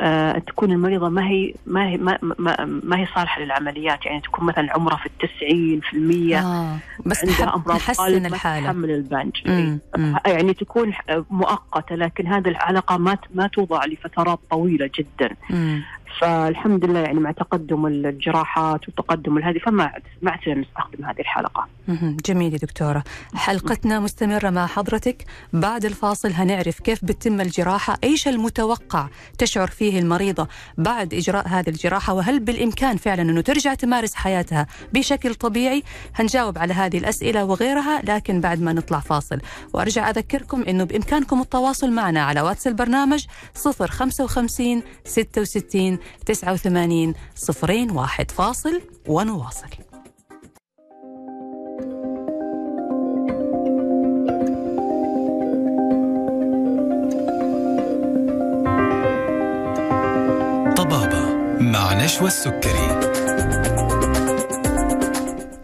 [0.01, 4.45] آه تكون المريضة ما هي ما هي ما, ما, ما هي صالحة للعمليات يعني تكون
[4.45, 6.77] مثلا عمرها في التسعين في المية آه.
[7.05, 9.79] بس عندها أمراض قلب ما الحالة تتحمل البنج مم.
[9.97, 10.15] مم.
[10.25, 10.93] يعني تكون
[11.29, 15.83] مؤقتة لكن هذه العلاقة ما ما توضع لفترات طويلة جدا مم.
[16.19, 19.91] فالحمد لله يعني مع تقدم الجراحات وتقدم هذه فما
[20.21, 21.67] ما نستخدم هذه الحلقة.
[21.87, 22.17] مهم.
[22.25, 23.03] جميل يا دكتورة.
[23.35, 25.25] حلقتنا مستمرة مع حضرتك.
[25.53, 32.13] بعد الفاصل هنعرف كيف بتتم الجراحة إيش المتوقع تشعر فيه المريضة بعد إجراء هذه الجراحة
[32.13, 35.83] وهل بالإمكان فعلا أنه ترجع تمارس حياتها بشكل طبيعي؟
[36.15, 39.39] هنجاوب على هذه الأسئلة وغيرها لكن بعد ما نطلع فاصل.
[39.73, 47.13] وأرجع أذكركم أنه بإمكانكم التواصل معنا على واتس البرنامج 055 66 054
[47.53, 49.67] 89 01 فاصل ونواصل.
[60.77, 63.06] طبابة مع نشوى السكري.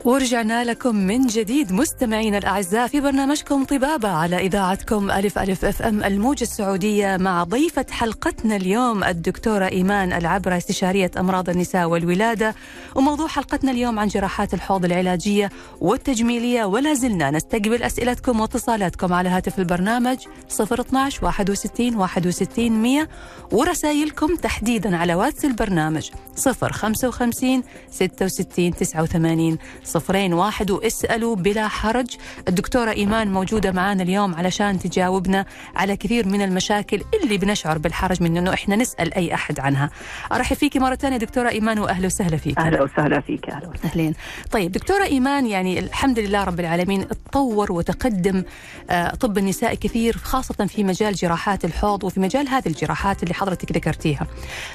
[0.05, 6.03] ورجعنا لكم من جديد مستمعينا الأعزاء في برنامجكم طبابة على إذاعتكم ألف ألف أف أم
[6.03, 12.55] الموجة السعودية مع ضيفة حلقتنا اليوم الدكتورة إيمان العبرة استشارية أمراض النساء والولادة.
[12.95, 15.49] وموضوع حلقتنا اليوم عن جراحات الحوض العلاجية
[15.81, 16.65] والتجميلية.
[16.65, 20.17] ولا زلنا نستقبل أسئلتكم واتصالاتكم على هاتف البرنامج
[20.61, 23.07] 012 61 61 100
[23.51, 26.09] ورسائلكم تحديدا على واتس البرنامج
[26.45, 29.57] 055 66 89
[29.93, 32.15] صفرين واحد واسألوا بلا حرج.
[32.47, 38.37] الدكتورة إيمان موجودة معنا اليوم علشان تجاوبنا على كثير من المشاكل اللي بنشعر بالحرج من
[38.37, 39.89] أنه إحنا نسأل أي أحد عنها.
[40.31, 42.57] أرحب فيكي مرة ثانية دكتورة إيمان وأهلا وسهلا فيك.
[42.59, 43.85] أهلا وسهلا فيك أهلا وسهلا.
[43.91, 44.13] أهلين.
[44.51, 48.43] طيب دكتورة إيمان يعني الحمد لله رب العالمين تطور وتقدم
[48.89, 53.71] آه، طب النساء كثير خاصة في مجال جراحات الحوض وفي مجال هذه الجراحات اللي حضرتك
[53.71, 54.27] ذكرتيها.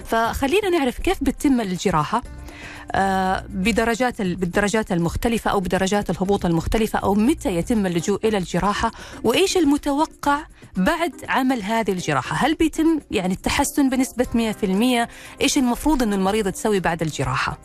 [0.04, 2.22] فخلينا نعرف كيف بتتم الجراحة؟
[3.48, 8.90] بدرجات ال- بالدرجات المختلفة أو بدرجات الهبوط المختلفة أو متى يتم اللجوء إلى الجراحة
[9.24, 10.38] وإيش المتوقع
[10.76, 15.08] بعد عمل هذه الجراحة؟ هل بيتم يعني التحسن بنسبة 100%
[15.40, 17.58] إيش المفروض أن المريضة تسوي بعد الجراحة؟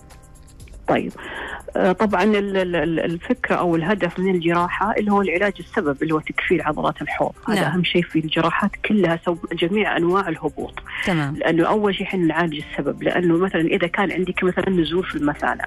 [0.88, 1.63] طيب آه،
[2.00, 6.68] طبعا ال- ال- الفكرة أو الهدف من الجراحة اللي هو العلاج السبب اللي هو تكفير
[6.68, 7.34] عضلات الحوض.
[7.48, 7.72] هذا نعم.
[7.72, 10.74] أهم شيء في الجراحات كلها سو جميع أنواع الهبوط.
[11.06, 11.36] تمام.
[11.36, 15.64] لأنه أول شيء إحنا نعالج السبب لأنه مثلا إذا كان عندك مثلا نزول في المثانة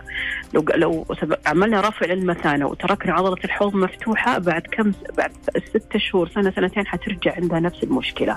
[0.55, 1.07] لو لو
[1.47, 5.33] عملنا رفع للمثانة وتركنا عضلة الحوض مفتوحة بعد كم بعد
[5.75, 8.37] ست شهور سنة سنتين حترجع عندها نفس المشكلة.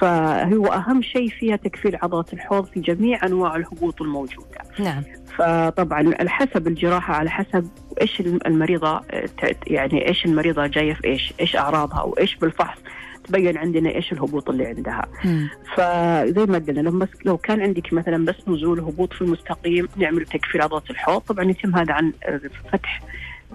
[0.00, 4.58] فهو أهم شيء فيها تكفير عضلة الحوض في جميع أنواع الهبوط الموجودة.
[4.78, 5.02] نعم.
[5.36, 7.68] فطبعا على حسب الجراحة على حسب
[8.00, 12.78] إيش المريضة آه، ت- يعني إيش المريضة جاية في إيش إيش أعراضها أو إيش بالفحص
[13.24, 15.06] تبين عندنا إيش الهبوط اللي عندها.
[15.24, 15.48] مم.
[15.76, 20.24] فزي ما قلنا لو بس لو كان عندك مثلا بس نزول هبوط في المستقيم نعمل
[20.24, 21.20] تكفير عضلة الحوض.
[21.20, 22.40] طبعا يتم هذا عن آه،
[22.72, 23.00] فتح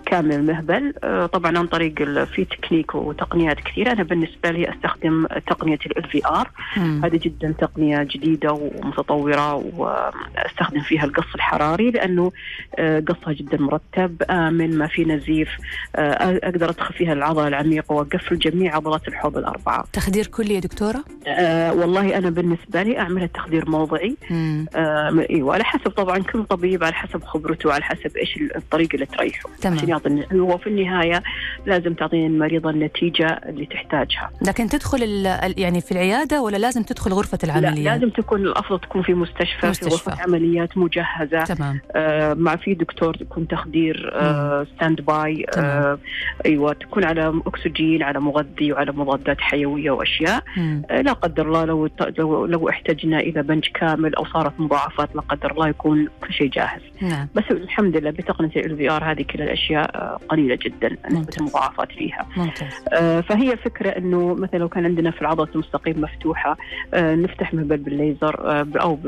[0.05, 0.93] كامل المهبل.
[1.03, 3.91] آه، طبعا عن طريق في تكنيك وتقنيات كثيرة.
[3.91, 6.49] أنا بالنسبة لي أستخدم تقنية ال VR.
[6.75, 12.31] هذه جدا تقنية جديدة ومتطورة وأستخدم فيها القص الحراري لأنه
[12.79, 15.49] آه، قصها جدا مرتب آمن ما في نزيف.
[15.95, 19.85] آه، أقدر أدخل فيها العضلة العميقة وأقفل جميع عضلات الحوض الأربعة.
[19.93, 24.17] تخدير كلي يا دكتورة؟ أه والله أنا بالنسبة لي اعملها تخدير موضعي.
[24.31, 29.05] أه إيوه على حسب طبعا كل طبيب على حسب خبرته على حسب إيش الطريقة اللي
[29.05, 29.49] تريحه.
[29.59, 31.23] عشان تمام يعطي هو في النهاية
[31.65, 34.31] لازم تعطيني المريضه النتيجة اللي تحتاجها.
[34.47, 35.25] لكن تدخل
[35.57, 39.67] يعني في العيادة ولا لازم تدخل غرفة لا العملية؟ لازم تكون الأفضل تكون في مستشفى,
[39.67, 39.89] مستشفى.
[39.89, 41.43] في غرفة عمليات مجهزة.
[41.43, 41.81] تمام.
[41.91, 45.45] آه مع في دكتور يكون تخدير آه standby.
[45.57, 45.99] آه
[46.45, 50.43] أيوه تكون على أكسجين على مغذي وعلى مضادات حيوية وأشياء.
[50.57, 50.81] مم.
[50.89, 55.21] آه، لا قدر الله لو لو, لو احتجنا إلى بنج كامل أو صارت مضاعفات لا
[55.21, 56.81] قدر الله يكون كل شيء جاهز.
[57.01, 57.27] نعم.
[57.35, 59.84] بس الحمد لله بتقنية ال VR هذه كل الأشياء
[60.29, 61.33] قليلة جدا نسبه.
[61.37, 66.57] المضاعفات فيها ممتاز آه، فهي فكرة إنه مثلا لو كان عندنا في العضلة المستقيم مفتوحة
[66.93, 68.99] آه، نفتح مهبل بالليزر آه، أو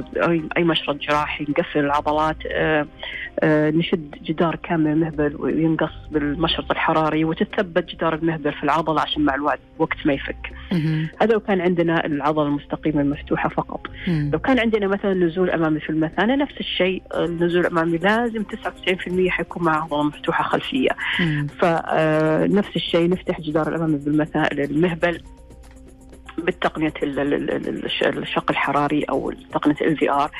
[0.58, 2.38] اي مشرط جراحي نقفل العضلات
[3.46, 9.60] نشد جدار كامل المهبل وينقص بالمشرط الحراري وتتثبت جدار المهبل في العضلة عشان مع الوقت
[9.80, 10.54] وقت ما يفك.
[11.22, 13.82] هذا لو كان عندنا العضلة المستقيمة المفتوحة فقط.
[14.08, 19.64] لو كان عندنا مثلا نزول امامي في المثانه نفس الشيء النزول الامامي لازم 99% حيكون
[19.64, 20.90] مع عضلة مفتوحة خلفية.
[21.60, 25.22] فنفس الشيء نفتح جدار الامامي بالمثانه المهبل
[27.86, 30.32] الش- الشق الحراري أو تقنية ال في ار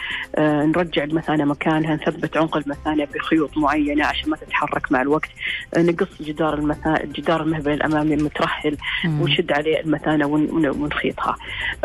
[0.66, 5.30] نرجع المثانة مكانها نثبت عنق المثانة بخيوط معينة عشان ما تتحرك مع الوقت
[5.78, 8.78] آه، نقص جدار المثانة جدار المهبل الأمامي المترهل.
[9.06, 9.80] ونشد عليه
[10.50, 11.36] ون- ونخيطها.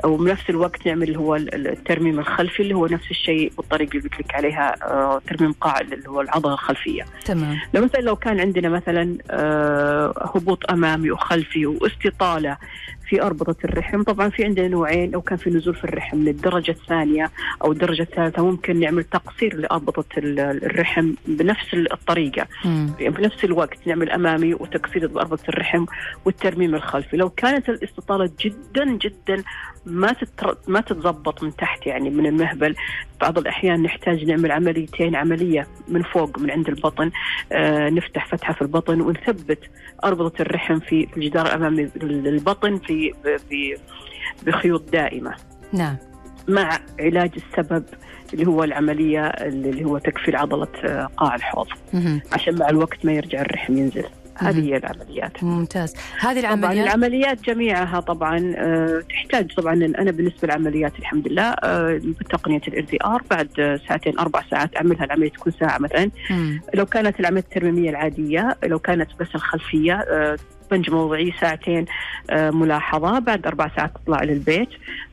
[0.05, 4.20] وبنفس الوقت نعمل اللي هو ال- الترميم الخلفي اللي هو نفس الشيء بالطريقة اللي قلت
[4.20, 7.03] لك عليها آه، ترميم قاع اللي هو العضلة الخلفية.
[7.25, 7.59] تمام.
[7.75, 12.57] لو مثلا لو كان عندنا مثلا آه، هبوط أمامي وخلفي واستطالة
[13.12, 14.03] في أربطة الرحم.
[14.03, 17.31] طبعا في عندنا نوعين لو كان في نزول في الرحم من الدرجه الثانية
[17.64, 22.46] أو الدرجة الثالثة ممكن نعمل تقصير لأربطة ال- الرحم بنفس الطريقة.
[22.64, 22.90] مم.
[23.01, 25.85] بنفس الوقت نعمل أمامي وتكسير باربطه الرحم
[26.25, 27.16] والترميم الخلفي.
[27.16, 29.42] لو كانت الاستطالة جدا جدا
[29.87, 30.57] ما تتر...
[30.68, 32.75] ما تتضبط من تحت يعني من المهبل.
[33.21, 37.11] بعض الأحيان نحتاج نعمل عمليتين عملية من فوق من عند البطن
[37.53, 39.59] آه نفتح فتحة في البطن ونثبت
[40.05, 43.77] أربطة الرحم في في الجدار الامامي للبطن في ب-
[44.47, 45.35] بخيوط دائمة.
[45.73, 45.97] نعم.
[46.49, 47.85] مع علاج السبب
[48.35, 51.66] اللي هو العملية اللي هو تكفير عضله آه، قاع الحوض.
[52.33, 54.05] عشان مع الوقت ما يرجع الرحم ينزل.
[54.37, 55.45] هذه هي العمليات.
[55.45, 55.95] ممتاز.
[56.21, 62.01] هذه طبعا العمليات؟ العمليات جميعها طبعا آه، تحتاج طبعا أنا بالنسبة للعمليات الحمد لله آه،
[62.21, 66.11] بتقنية الار دي آر بعد ساعتين أربع ساعات أعملها العملية تكون ساعة مثلا.
[66.31, 66.61] مم.
[66.75, 70.38] لو كانت العملية الترميمية العادية لو كانت بس الخلفية آه،
[70.72, 71.85] بنج موضعي ساعتين
[72.30, 73.18] آه، ملاحظة.
[73.18, 74.68] بعد أربع ساعات تطلع للبيت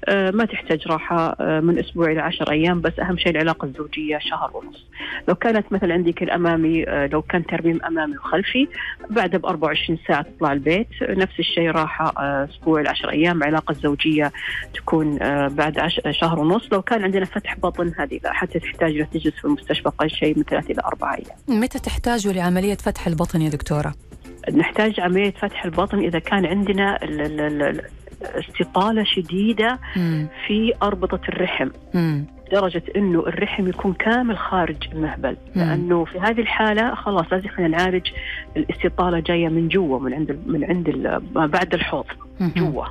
[0.05, 4.19] آه، ما تحتاج راحة آه، من أسبوع إلى عشر أيام بس أهم شيء العلاقة الزوجية
[4.19, 4.85] شهر ونص.
[5.27, 8.67] لو كانت مثلا عندك الأمامي لو كان ترميم أمامي وخلفي
[9.09, 10.87] بعد ب 24 ساعة تطلع البيت.
[11.01, 13.43] نفس الشيء راحة أسبوع إلى عشر أيام.
[13.43, 14.31] علاقة الزوجية
[14.73, 15.17] تكون
[15.47, 15.89] بعد.
[16.11, 16.69] شهر ونص.
[16.71, 20.43] لو كان عندنا فتح بطن هذه لا حتى تحتاج تجلس في المستشفى أقل شيء من
[20.43, 21.59] ثلاث إلى أربع أيام.
[21.59, 24.08] متى تحتاجوا لعملية فتح البطن يا دكتورة؟
[24.55, 27.81] نحتاج عملية فتح البطن إذا كان عندنا ال- ال- ال- ال-
[28.21, 30.27] استطالة شديدة مم.
[30.47, 32.25] في أربطة الرحم مم.
[32.51, 35.61] لدرجة أنه الرحم يكون كامل خارج المهبل مم.
[35.63, 38.07] لأنه في هذه الحالة خلاص لازم خلينا نعالج
[38.57, 40.89] الاستطالة جاية من جوا من عند من عند
[41.35, 42.05] بعد الحوض.
[42.41, 42.85] جوا.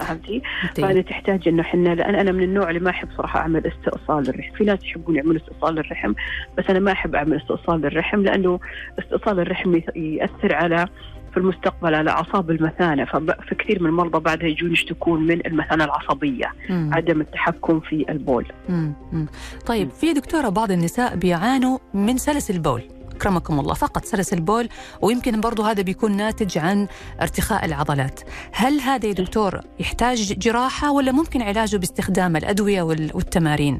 [0.00, 0.42] فهمتي؟
[0.76, 4.54] فهذه تحتاج إنه إحنا لأن أنا من النوع اللي ما أحب صراحة أعمل استئصال للرحم،
[4.54, 6.12] في ناس يحبون يعملوا استئصال للرحم
[6.58, 8.60] بس أنا ما أحب أعمل استئصال للرحم لأنه
[8.98, 10.86] استئصال الرحم يأثر على
[11.32, 13.04] في المستقبل على أعصاب المثانة
[13.50, 16.90] فكثير من المرضى بعدها يجون يشتكون من المثانة العصبية، مم.
[16.94, 18.46] عدم التحكم في البول.
[18.68, 18.92] مم.
[19.12, 19.26] مم.
[19.66, 22.82] طيب في دكتورة بعض النساء بيعانوا من سلس البول
[23.16, 24.68] أكرمكم الله فقط سلس البول
[25.02, 26.86] ويمكن برضو هذا بيكون ناتج عن
[27.22, 28.20] ارتخاء العضلات
[28.52, 33.78] هل هذا يا دكتور يحتاج جراحة ولا ممكن علاجه باستخدام الأدوية وال- والتمارين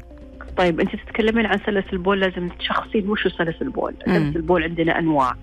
[0.57, 3.95] طيب أنت تتكلمين عن سلس البول لازم تشخصين وشو سلس البول،.
[4.05, 5.35] سلس البول عندنا أنواع.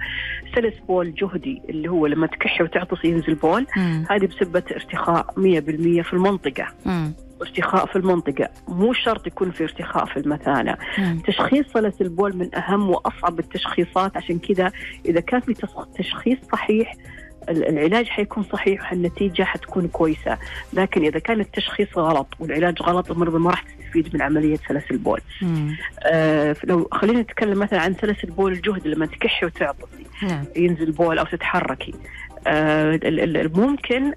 [0.55, 3.67] سلس بول جهدي اللي هو لما تكحي وتعطسي ينزل بول،.
[4.11, 7.13] هذه بسبب ارتخاء 100% في المنطقة مم.
[7.43, 11.19] ارتخاء في المنطقة مو شرط يكون في ارتخاء في المثانة مم.
[11.27, 14.73] تشخيص سلس البول من أهم وأصعب التشخيصات عشان كذا
[15.07, 15.55] إذا كان في
[15.99, 16.93] تشخيص صحيح
[17.49, 20.39] العلاج حيكون صحيح والنتيجة حتكون كويسة.
[20.73, 25.21] لكن إذا كان التشخيص غلط والعلاج غلط المرضى ما راح تستفيد من عملية سلس البول.
[26.03, 30.45] آه لو خلينا نتكلم مثلا عن سلس البول الجهد لما تكحي وتعطسي نعم.
[30.57, 31.95] ينزل بول أو تتحركي.
[32.47, 33.01] آه،
[33.55, 34.13] ممكن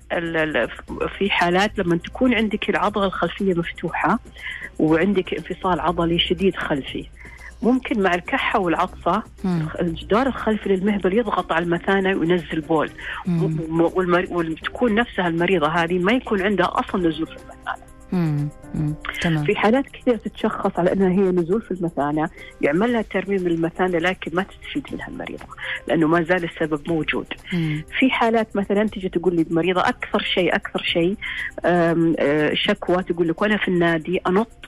[1.18, 4.20] في حالات لما تكون عندك العضلة الخلفية مفتوحة
[4.80, 7.06] وعندك انفصال عضلي شديد خلفي.
[7.64, 9.68] ممكن مع الكحة والعطسة مم.
[9.82, 12.90] الجدار الخلفي للمهبل يضغط على المثانة وينزل بول.
[14.32, 18.50] وتكون نفسها المريضة هذه ما يكون عندها أصلا نزول في المثانة مم.
[18.76, 18.94] مم.
[19.22, 22.30] تمام في حالات كثير تتشخص على أنها هي نزول في المثانة
[22.62, 25.46] يعمل لها ترميم المثانه لكن ما تستفيد منها المريضة
[25.88, 27.84] لأنه ما زال السبب موجود مم.
[28.00, 31.18] في حالات مثلا تجي تقول لي المريضه أكثر شيء أكثر شيء
[31.66, 34.66] آه، شكوى تقول لك وأنا في النادي أنط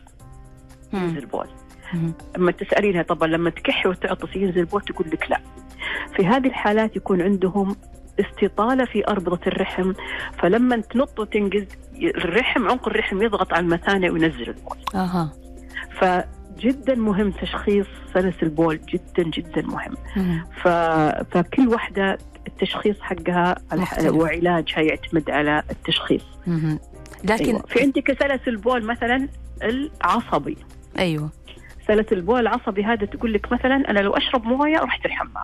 [0.94, 1.04] مم.
[1.04, 1.65] ينزل بول مم.
[2.38, 5.42] اما تسالينها طبعا لما تكحي وتعطس ينزل بول تقول لك لا
[6.16, 7.76] في هذه الحالات يكون عندهم
[8.20, 9.94] استطالة في أربطة الرحم
[10.40, 11.66] فلما تنط وتنقز
[12.02, 15.34] الرحم عمق الرحم يضغط على المثانة وينزل البول أها
[16.00, 19.96] فجدا مهم تشخيص سلس البول جدا جدا مهم.
[20.64, 20.68] ف...
[21.32, 22.18] فكل واحدة
[22.48, 24.14] التشخيص حقها مختلف.
[24.14, 26.80] وعلاجها يعتمد على التشخيص مم.
[27.24, 27.62] لكن أيوة.
[27.68, 29.28] في عندك سلس البول مثلا
[29.64, 30.58] العصبي
[31.00, 31.30] أيوه
[31.88, 35.44] سلس البول العصبي هذا تقول لك مثلا أنا لو أشرب موية رحت الحمام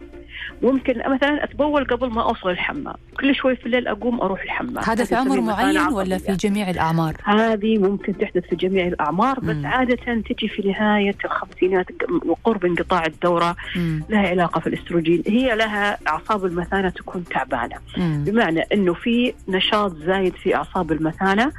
[0.62, 5.04] ممكن مثلا أتبول قبل ما أوصل الحمام كل شوي في الليل أقوم أروح الحمام هذا
[5.04, 6.32] في عمر معين ولا في.
[6.36, 9.66] جميع الأعمار؟ هذه ممكن تحدث في جميع الأعمار بس مم.
[9.66, 11.86] عادة تجي في نهاية الخمسينات
[12.26, 14.04] وقرب انقطاع الدورة مم.
[14.10, 18.24] لها علاقة في الأستروجين هي لها أعصاب المثانة تكون تعبانة مم.
[18.28, 21.52] بمعنى إنه في نشاط زايد في أعصاب المثانة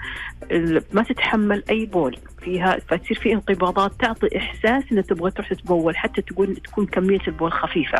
[0.50, 5.96] ال- ما تتحمل أي بول فيها فتصير في انقباضات تعطي إحساس انها تبغى تروح تتبول
[5.96, 7.98] حتى تقول تكون كمية البول خفيفة.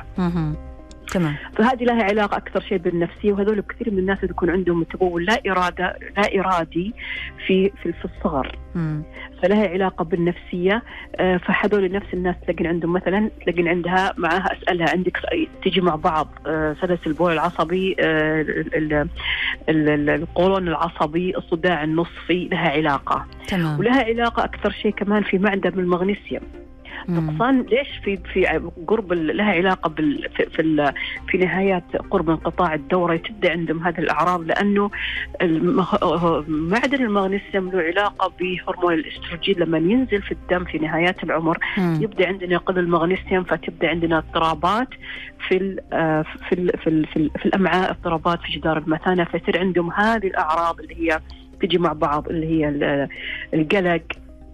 [1.13, 5.25] تمام فهذه لها علاقة أكثر شيء بالنفسية وهذول كثير من الناس اللي يكون عندهم تبول
[5.25, 6.95] لا إرادة لا إرادي
[7.47, 9.03] في في, في الصغر مم.
[9.43, 10.83] فلها علاقة بالنفسية
[11.17, 15.19] آه، فهذول نفس الناس تلاقين عندهم مثلا تلاقين عندها معاها أسألها عندك
[15.65, 19.09] تجي مع بعض آه، سلس البول العصبي آه، ال- ال-
[19.69, 25.39] ال- ال- القولون العصبي الصداع النصفي لها علاقة تمام ولها علاقة أكثر شيء كمان في
[25.39, 26.43] معدن المغنيسيوم.
[27.09, 30.93] نقصان ليش في في قرب لها علاقة بال في في,
[31.29, 34.91] في نهايات قرب انقطاع الدورة تبدأ عندهم هذه الأعراض لأنه
[36.49, 41.99] معدن المغنيسيوم له علاقة بهرمون الاستروجين لما ينزل في الدم في نهايات العمر مم.
[42.03, 44.89] يبدأ عندنا يقل المغنيسيوم فتبدأ عندنا اضطرابات
[45.49, 49.25] في ال آه، في ال في, ال في, ال في الأمعاء اضطرابات في جدار المثانة
[49.25, 51.21] فيصير عندهم هذه الأعراض اللي هي
[51.63, 53.09] تجي مع بعض اللي هي ال-
[53.55, 54.03] القلق ال- ال-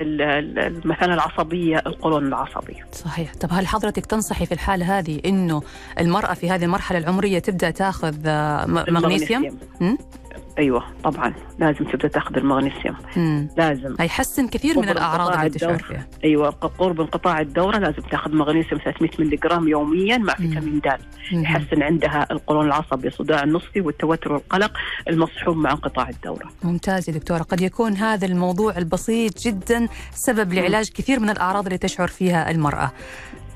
[0.01, 2.77] المثانة العصبية القولون العصبي.
[2.93, 3.35] صحيح.
[3.35, 5.63] طب هل حضرتك تنصحي في الحالة هذه أنه
[6.01, 9.59] المرأة في هذه المرحلة العمرية تبدأ تأخذ آه، مغنيسيوم؟
[10.59, 13.49] أيوه طبعا لازم تبدأ تاخذ المغنيسيوم مم.
[13.57, 15.59] لازم هيحسن كثير من انقطاع اللي.
[15.79, 20.35] فيها أيوه قرب انقطاع الدورة لازم تاخذ مغنيسيوم 300 ملي جرام يوميا مع.
[20.35, 20.87] فيتامين د.
[21.33, 24.73] يحسن عندها القولون العصبي الصداع النصفي والتوتر والقلق
[25.09, 30.89] المصحوب مع انقطاع الدورة ممتاز يا دكتورة قد يكون هذا الموضوع البسيط جدا سبب لعلاج
[30.91, 32.93] كثير من الأعراض اللي تشعر فيها المرأة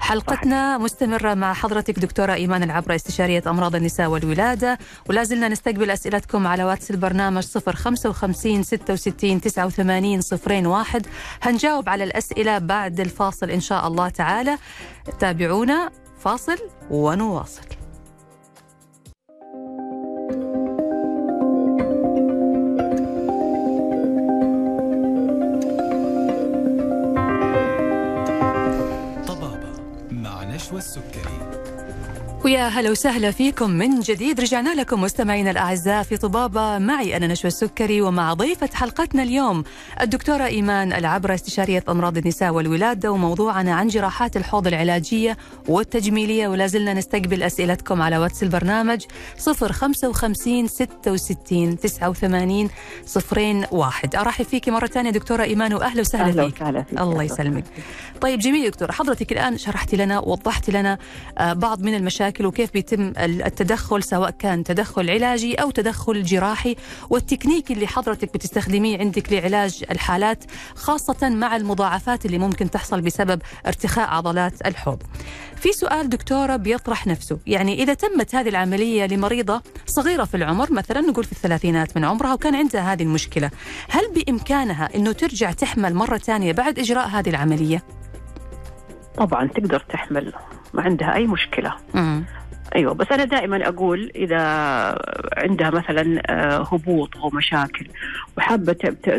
[0.03, 4.79] حلقتنا مستمرة مع حضرتك دكتورة إيمان العبرة استشارية أمراض النساء والولادة.
[5.09, 10.21] ولا زلنا نستقبل أسئلتكم على واتس البرنامج 055 66 89
[10.67, 11.07] 01
[11.43, 14.59] هنجاوب على الأسئلة بعد الفاصل إن شاء الله تعالى.
[15.21, 16.59] تابعونا فاصل
[16.91, 17.82] ونواصل.
[30.83, 31.32] السكري
[32.45, 34.41] ويا هلا وسهلا فيكم من جديد.
[34.41, 36.79] رجعنا لكم مستمعينا الأعزاء في طبابة.
[36.79, 39.65] معي أنا نشوى السكري ومع ضيفة حلقتنا اليوم
[40.01, 45.37] الدكتورة إيمان العبره استشارية أمراض النساء والولادة وموضوعنا عن جراحات الحوض العلاجية
[45.69, 46.49] والتجميلية.
[46.49, 49.03] ولا زلنا نستقبل أسئلتكم على واتس البرنامج
[49.39, 52.69] 055 66 89
[53.73, 56.55] 01 أرحب فيك مرة ثانية دكتورة إيمان وأهلا وسهلا أهلا فيك.
[56.57, 57.65] وسهلا فيك الله يسلمك.
[58.21, 60.99] طيب جميل دكتور حضرتك الآن شرحتي لنا ووضحتي لنا
[61.39, 66.77] آه، بعض من المشاكل وكيف بيتم التدخل سواء كان تدخل علاجي أو تدخل جراحي.
[67.11, 74.09] والتكنيك اللي حضرتك بتستخدميه عندك لعلاج الحالات خاصة مع المضاعفات اللي ممكن تحصل بسبب ارتخاء
[74.09, 75.03] عضلات الحوض.
[75.57, 81.01] في سؤال دكتورة بيطرح نفسه يعني إذا تمت هذه العملية لمريضة صغيرة في العمر مثلا
[81.01, 83.51] نقول في الثلاثينات من عمرها وكان عندها هذه المشكلة
[83.89, 87.83] هل بإمكانها أنه ترجع تحمل مرة ثانية بعد إجراء هذه العملية؟
[89.17, 90.33] طبعا تقدر تحمل.
[90.75, 92.25] ما عندها أي مشكلة مم.
[92.77, 94.39] أيوه بس أنا دائما أقول إذا
[95.37, 97.87] عندها مثلا آه، هبوط أو مشاكل
[98.39, 98.73] وحابة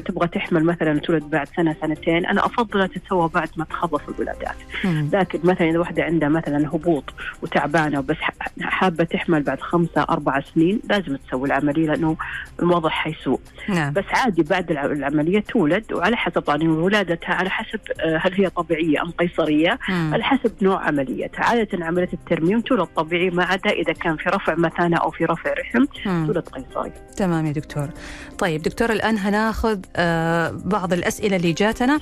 [0.06, 4.56] تبغى تحمل مثلا تولد بعد سنة سنتين أنا أفضل تتسوى بعد ما تخلص الولادات.
[4.84, 5.10] مم.
[5.14, 7.04] لكن مثلا إذا واحدة عندها مثلا هبوط
[7.42, 8.18] وتعبانة وبس
[8.62, 12.18] حابة تحمل بعد خمسة أربع سنين لازم تسوي العملية لأنه
[12.60, 13.40] الوضع حيسوء.
[13.70, 13.94] نعم.
[13.94, 18.50] بس عادي بعد الع- العملية تولد وعلى حسب طبعا ولادتها على حسب آه، هل هي
[18.50, 19.80] طبيعية أم قيصرية.
[19.90, 20.10] مم.
[20.14, 21.44] على حسب نوع عمليتها.
[21.46, 25.54] عادة عملية الترميم تولد طبيعي ما عدا إذا كان في رفع مثانة أو في رفع
[25.54, 25.86] رحم.
[26.04, 27.90] تولد قيصري تمام يا دكتور.
[28.38, 32.00] طيب دكتور الآن هناخذ آه بعض الأسئلة اللي جاتنا.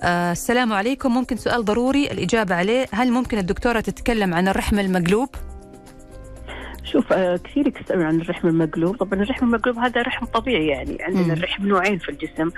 [0.00, 1.14] آه السلام عليكم.
[1.14, 2.86] ممكن سؤال ضروري الإجابة عليه.
[2.92, 5.28] هل ممكن الدكتورة تتكلم عن الرحم المقلوب؟
[6.84, 8.96] شوف آه، كثير يسألون عن الرحم المقلوب.
[8.96, 10.98] طبعا الرحم المقلوب هذا رحم طبيعي يعني.
[11.00, 12.50] عندنا الرحم نوعين في الجسم.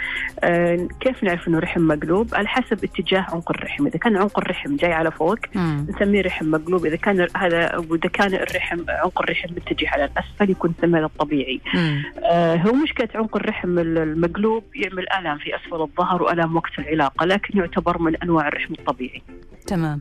[0.45, 3.87] آه، كيف نعرف إنه رحم مقلوب؟ على حسب اتجاه عنق الرحم.
[3.87, 5.39] إذا كان عنق الرحم جاي على فوق.
[5.57, 6.87] نسميه رحم مقلوب.
[6.87, 11.61] إذا كان هذا وإذا كان الرحم عنق الرحم متجه على الأسفل يكون نسميه الطبيعي.
[11.75, 12.03] مم.
[12.25, 17.59] آه، هو مشكلة عنق الرحم المقلوب يعمل آلام في أسفل الظهر وآلام وقت العلاقة لكن
[17.59, 19.23] يعتبر من أنواع الرحم الطبيعي.
[19.67, 20.01] تمام.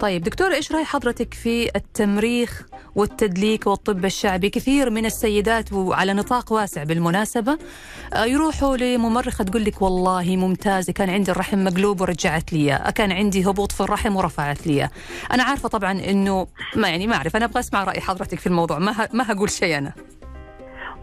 [0.00, 2.62] طيب دكتور إيش رأي حضرتك في التمريخ
[2.94, 4.50] والتدليك والطب الشعبي.
[4.50, 7.58] كثير من السيدات وعلى نطاق واسع بالمناسبة
[8.14, 13.12] آه، يروحوا لممرخة تقول لك والله ممتازة كان عندي الرحم مقلوب ورجعت لي إياه، كان
[13.12, 14.90] عندي هبوط في الرحم ورفعت لي إياه.
[15.32, 16.46] أنا عارفة طبعا إنه
[16.76, 19.78] ما يعني ما أعرف أنا أبغى أسمع رأي حضرتك في الموضوع ما ما هقول شيء
[19.78, 19.92] أنا.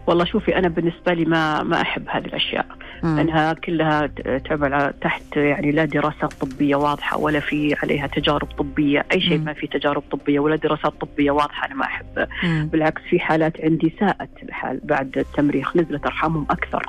[0.08, 2.66] والله شوفي أنا بالنسبة لي ما ما أحب هذه الأشياء
[3.02, 3.16] مم.
[3.16, 4.06] لأنها كلها
[4.48, 9.44] تعمل تحت يعني لا دراسات طبية واضحة ولا في عليها تجارب طبية أي شيء مم.
[9.44, 12.68] ما في تجارب طبية ولا دراسات طبية واضحة أنا ما أحب مم.
[12.72, 16.86] بالعكس في حالات عندي ساءت الحال بعد التمريخ نزلت أرحامهم أكثر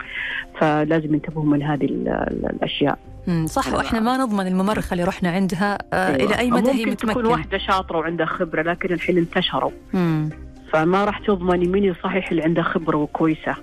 [0.59, 3.45] فلازم ينتبهوا من هذه ال- ال- الأشياء مم.
[3.47, 6.15] صح وإحنا ما نضمن الممرخه اللي رحنا عندها آه أيوة.
[6.31, 10.29] إلى أي مدى هي ممكن تكون متمكنة واحدة شاطرة وعندها خبرة لكن الحين انتشروا مم.
[10.71, 13.55] فما راح تضمني مين صحيح اللي عنده خبرة وكويسة.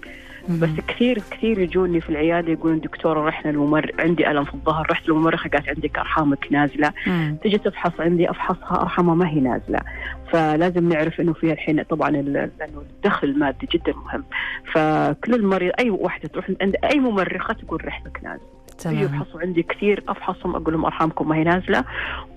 [0.48, 0.60] مم.
[0.60, 5.08] بس كثير كثير يجوني في العيادة يقولون دكتورة رحنا الممر عندي ألم في الظهر رحت
[5.08, 6.92] للممرخة قالت عندك أرحامك نازلة.
[7.44, 9.80] تجي تفحص عندي أفحصها ارحامها ما هي نازلة.
[10.32, 12.50] فلازم نعرف إنه فيها الحين طبعا لأنه
[12.96, 14.24] الدخل المادي جدا مهم.
[14.72, 18.55] فكل المريض أي واحدة تروح عند أي ممرخة تقول رحمك نازلة.
[18.78, 19.02] تمام.
[19.02, 21.84] يفحصوا عندي كثير أفحصهم أقول لهم أرحامكم ما هي نازلة.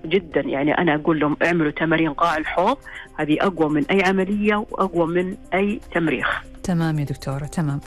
[0.06, 2.76] جدا يعني أنا أقول لهم اعملوا تمارين قاع الحوض.
[3.16, 6.49] هذه أقوى من أي عملية وأقوى من أي تمريخ.
[6.62, 7.80] تمام يا دكتورة تمام.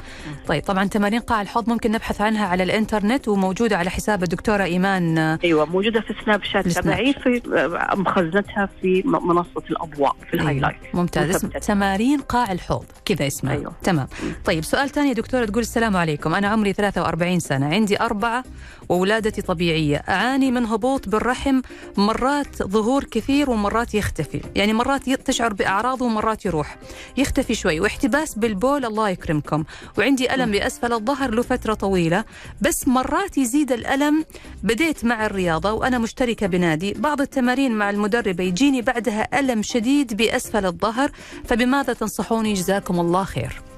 [0.47, 5.17] طيب طبعا تمارين قاع الحوض ممكن نبحث عنها على الإنترنت وموجودة على حساب الدكتورة إيمان.
[5.17, 10.75] أيوه موجودة في سناب شات تبعي في آه، مخزنتها في م- منصة الاضواء في الهايلايت.
[10.93, 11.29] ممتاز.
[11.35, 11.59] اسم مثبتة.
[11.59, 13.53] تمارين قاع الحوض كذا اسمها.
[13.53, 13.73] أيوة.
[13.83, 14.07] تمام.
[14.45, 16.35] طيب سؤال ثاني يا دكتورة تقول السلام عليكم.
[16.35, 18.43] أنا عمري 43 سنة عندي أربعة
[18.89, 19.97] وولادتي طبيعية.
[20.09, 21.61] أعاني من هبوط بالرحم
[21.97, 24.41] مرات ظهور كثير ومرات يختفي.
[24.55, 26.77] يعني مرات تشعر بأعراض ومرات يروح.
[27.17, 27.79] يختفي شوي.
[27.79, 29.63] واحتباس بالبول الله يكرمكم.
[29.97, 32.25] وعندي ألم بأسفل الظهر له فترة طويلة
[32.61, 34.25] بس مرات يزيد الألم.
[34.63, 36.93] بديت مع الرياضة وأنا مشتركة بنادي.
[36.93, 41.11] بعض التمارين مع المدربة يجيني بعدها ألم شديد بأسفل الظهر
[41.45, 43.72] فبماذا تنصحوني؟ جزاكم الله خير.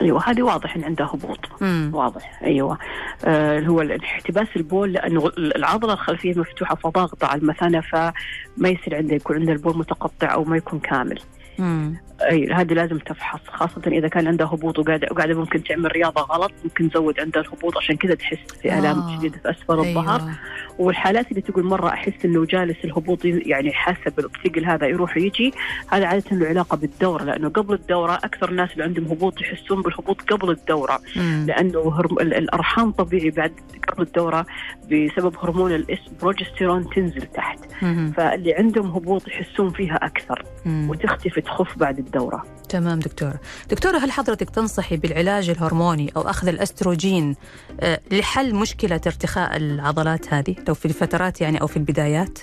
[0.00, 1.90] أيوه هذه واضح إن عندها هبوط مم.
[1.94, 2.78] واضح أيوه
[3.24, 9.36] آه هو الاحتباس البول لأنه العضلة الخلفية مفتوحة فضاغطة على المثانة فما يصير عنده يكون
[9.36, 11.20] عنده البول متقطع أو ما يكون كامل
[11.58, 11.96] مم.
[12.22, 16.52] أي هذه لازم تفحص خاصة إذا كان عندها هبوط وقاعده وقاعده ممكن تعمل رياضة غلط
[16.64, 19.16] ممكن تزود عندها الهبوط عشان كذا تحس في آلام آه.
[19.16, 20.38] شديدة في أسفل الظهر أيوة.
[20.78, 25.52] والحالات اللي تقول مرة أحس إنه جالس الهبوط يعني حسب الثقل هذا يروح ويجي
[25.88, 30.22] هذا عادة له علاقة بالدورة لأنه قبل الدورة أكثر الناس اللي عندهم هبوط يحسون بالهبوط
[30.22, 31.44] قبل الدورة مم.
[31.48, 33.52] لأنه الأرحام طبيعي بعد
[33.88, 34.46] قبل الدورة
[34.84, 38.12] بسبب هرمون البروجستيرون تنزل تحت مم.
[38.16, 40.90] فاللي عندهم هبوط يحسون فيها أكثر مم.
[40.90, 42.44] وتختفي تخف بعد الدورة.
[42.68, 43.40] تمام دكتورة
[43.70, 47.36] دكتورة هل حضرتك تنصحي بالعلاج الهرموني أو أخذ الأستروجين
[47.80, 52.38] آه، لحل مشكلة ارتخاء العضلات هذه؟ لو في الفترات يعني أو في البدايات؟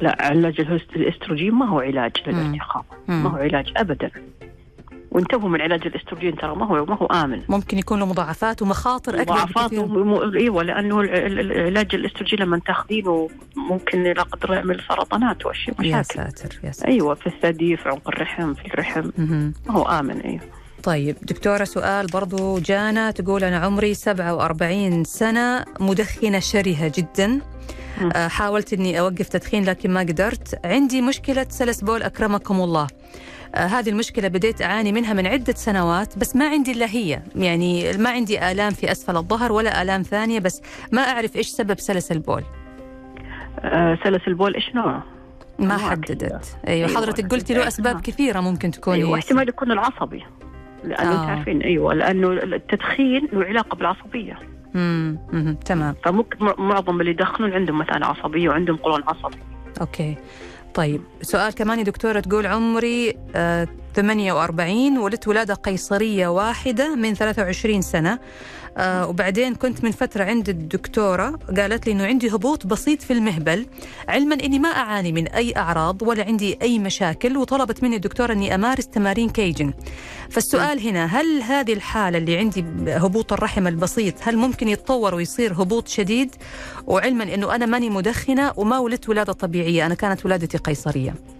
[0.00, 0.60] لا علاج
[0.96, 2.12] الأستروجين ما هو علاج.
[2.26, 2.84] للارتخاء.
[3.08, 4.10] ما هو علاج ابدا.
[5.10, 7.40] وانتبهوا من علاج الاستروجين ترى ما هو ما هو آمن.
[7.48, 14.02] ممكن يكون له مضاعفات ومخاطر أكبر مضاعفات وم- إيوه لأنه العلاج الاستروجين لما تاخذينه ممكن
[14.02, 16.14] لا قدر يعمل سرطانات واشياء يا مشاكل.
[16.14, 16.88] ساتر يا ساتر.
[16.88, 19.10] إيوه في الثدي في عنق الرحم في الرحم.
[19.18, 20.40] ما هو آمن إيوه.
[20.82, 27.40] طيب دكتورة سؤال برضو جانا تقول أنا عمري 47 سنة مدخنة شرهة جدا.
[28.14, 30.60] حاولت أني أوقف تدخين لكن ما قدرت.
[30.64, 32.86] عندي مشكلة سلس بول أكرمكم الله.
[33.54, 37.22] آه هذه المشكلة بديت أعاني منها من عدة سنوات بس ما عندي إلا هي.
[37.36, 41.78] يعني ما عندي آلام في أسفل الظهر ولا آلام ثانية بس ما أعرف إيش سبب
[41.80, 42.42] سلس البول.
[43.60, 45.04] آه سلس البول إيش نوعه؟
[45.58, 46.56] ما حددت.
[46.68, 48.02] أيوة أيوة، حضرتك قلتي له أسباب نعم.
[48.02, 50.24] كثيرة ممكن تكون أيوه احتمال يكون العصبي.
[50.84, 51.22] لأنه آه.
[51.22, 54.38] انت عارفين أيوه لأنه التدخين له علاقة بالعصبية.
[55.64, 55.94] تمام.
[56.04, 59.38] فممكن معظم اللي يدخنون عندهم مثلا عصبية وعندهم قولون عصبي.
[59.80, 60.16] أوكي.
[60.74, 67.82] طيب سؤال كمان يا دكتورة تقول عمري آه 48 ولدت ولادة قيصرية واحدة من 23
[67.82, 68.18] سنة.
[68.76, 73.66] آه وبعدين كنت من فترة عند الدكتورة قالت لي إنه عندي هبوط بسيط في المهبل.
[74.08, 78.54] علما إني ما أعاني من أي أعراض ولا عندي أي مشاكل وطلبت مني الدكتورة إني
[78.54, 79.72] أمارس تمارين كيجن.
[80.30, 85.88] فالسؤال هنا هل هذه الحالة اللي عندي هبوط الرحم البسيط هل ممكن يتطور ويصير هبوط
[85.88, 86.34] شديد؟
[86.86, 91.10] وعلما إنه أنا ماني مدخنة وما ولدت ولادة طبيعية أنا كانت ولادتي قيصرية.
[91.10, 91.39] آه،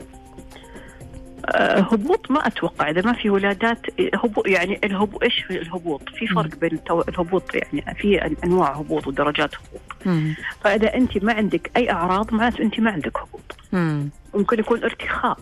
[1.93, 6.79] هبوط ما أتوقع إذا ما في ولادات هبوط يعني الهبوط إيش الهبوط؟ في فرق بين
[7.09, 10.37] الهبوط يعني في أنواع هبوط ودرجات هبوط، مم.
[10.61, 14.09] فإذا أنت ما عندك أي أعراض معناته أنت ما عندك هبوط، مم.
[14.35, 15.39] ممكن يكون ارتخاء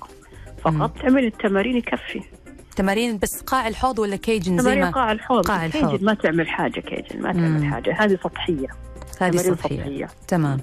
[0.66, 0.78] مم.
[0.78, 2.20] فقط تعمل التمارين يكفي،
[2.76, 5.90] تمارين بس قاع الحوض ولا كيجل زي تمارين ما قاع الحوض قاع الحوض.
[5.90, 7.40] كيجل ما تعمل حاجة كيجل ما مم.
[7.40, 8.68] تعمل حاجة هذه سطحية
[9.22, 10.60] هذه سطحيه تمام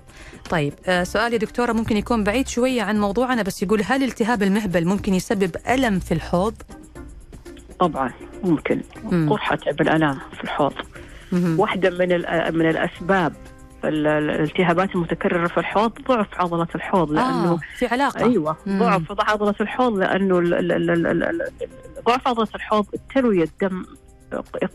[0.49, 4.43] طيب آه سؤال يا دكتورة ممكن يكون بعيد شوية عن موضوعنا بس يقول هل التهاب
[4.43, 6.53] المهبل ممكن يسبب ألم في الحوض؟
[7.80, 8.12] طبعا
[8.43, 9.30] ممكن مم.
[9.30, 10.74] قرحه بالالام في الحوض
[11.32, 11.60] مهم.
[11.60, 12.10] واحدة من
[12.58, 13.34] من الأسباب
[13.86, 18.80] ال- ال- الالتهابات المتكررة في الحوض ضعف عضلة الحوض لأنه آه في علاقة مم.
[18.80, 21.49] ضعف عضلة الحوض ال-
[22.06, 22.86] ضعف عضلة الحوض
[23.16, 23.86] تروي الدم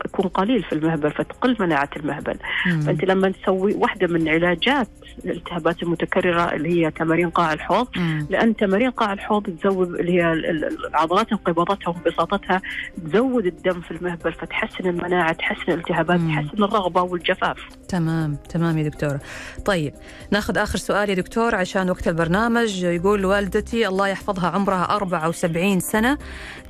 [0.06, 2.34] يكون قليل في المهبل فتقل مناعة المهبل
[2.66, 2.80] مم.
[2.80, 4.88] فأنت لما تسوي واحدة من علاجات
[5.24, 8.26] الالتهابات المتكررة اللي هي تمارين قاع الحوض مم.
[8.30, 12.60] لأن تمارين قاع الحوض تزود اللي هي ال- ال- العضلات انقباضاتها وانبساطاتها
[13.04, 16.34] تزود الدم في المهبل فتحسن المناعة تحسن الالتهابات مم.
[16.42, 17.56] تحسن الرغبة والجفاف
[17.88, 19.20] تمام تمام يا دكتورة
[19.64, 19.92] طيب
[20.30, 26.18] ناخذ آخر سؤال يا دكتور عشان وقت البرنامج يقول والدتي الله يحفظها عمرها 74 سنة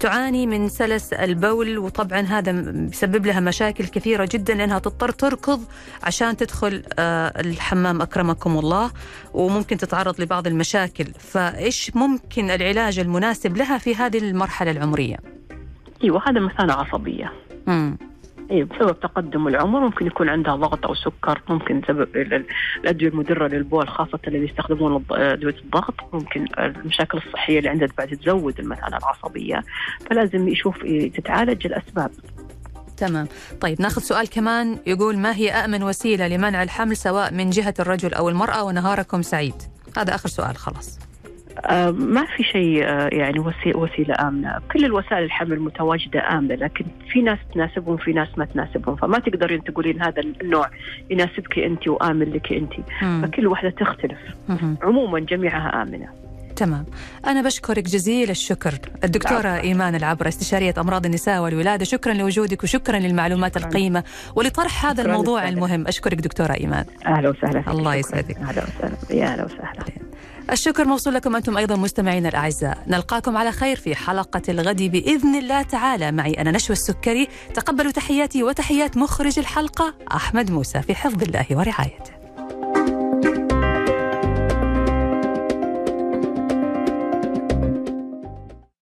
[0.00, 5.60] تعاني من سلس البول وطبعا هذا بيسبب لها مشاكل كثيرة جدا لأنها تضطر تركض
[6.02, 8.90] عشان تدخل آه، الحمام أكرمكم الله
[9.34, 11.04] وممكن تتعرض لبعض المشاكل.
[11.04, 15.16] فإيش ممكن العلاج المناسب لها في هذه المرحلة العمرية؟
[16.04, 17.32] أيوه هذا مثانة عصبية.
[17.66, 17.98] مم.
[18.50, 22.44] اي بسبب تقدم العمر ممكن يكون عندها ضغط أو سكر ممكن سبب ال-
[22.84, 25.94] الأدوية المدرة للبول خاصة اللي يستخدمون أدوية الضغط.
[26.12, 29.64] ممكن المشاكل الصحية اللي عندها بعد تزود المثانه العصبية.
[30.10, 30.76] فلازم يشوف
[31.14, 32.10] تتعالج الأسباب.
[33.00, 33.26] تمام.
[33.60, 38.14] طيب ناخذ سؤال كمان يقول ما هي أأمن وسيلة لمنع الحمل سواء من جهة الرجل
[38.14, 39.54] أو المرأة ونهاركم سعيد؟
[39.98, 40.98] هذا آخر سؤال خلاص.
[41.66, 46.84] آه، ما في شيء آه، يعني وسي- وسيلة آمنة، كل الوسائل الحمل متواجدة آمنة لكن
[47.12, 50.70] في ناس تناسبهم في ناس ما تناسبهم، فما تقدرين تقولين هذا النوع
[51.10, 52.52] يناسبك انت وآمن لك
[53.02, 53.22] مم.
[53.26, 54.18] فكل واحدة تختلف،.
[54.82, 56.08] عموما جميعها آمنة.
[56.60, 56.86] تمام.
[57.26, 58.78] أنا بشكرك جزيل الشكر.
[59.04, 59.66] الدكتورة العفو.
[59.66, 63.68] إيمان العبرة استشارية أمراض النساء والولادة شكرا لوجودك وشكرا للمعلومات شكراً.
[63.68, 64.04] القيمة
[64.36, 65.48] ولطرح هذا الموضوع لك.
[65.52, 65.86] المهم.
[65.86, 66.84] أشكرك دكتورة إيمان.
[67.06, 67.68] أهلا وسهلا فيك.
[67.68, 67.94] الله.
[67.94, 68.36] يسعدك.
[68.36, 68.96] أهلا وسهلا.
[69.10, 69.84] يا أهلا وسهلا.
[70.52, 72.78] الشكر موصول لكم أنتم أيضا مستمعينا الأعزاء.
[72.86, 76.12] نلقاكم على خير في حلقة الغد بإذن الله تعالى.
[76.12, 77.28] معي أنا نشوى السكري.
[77.54, 82.19] تقبلوا تحياتي وتحيات مخرج الحلقة أحمد موسى في حفظ الله ورعايته.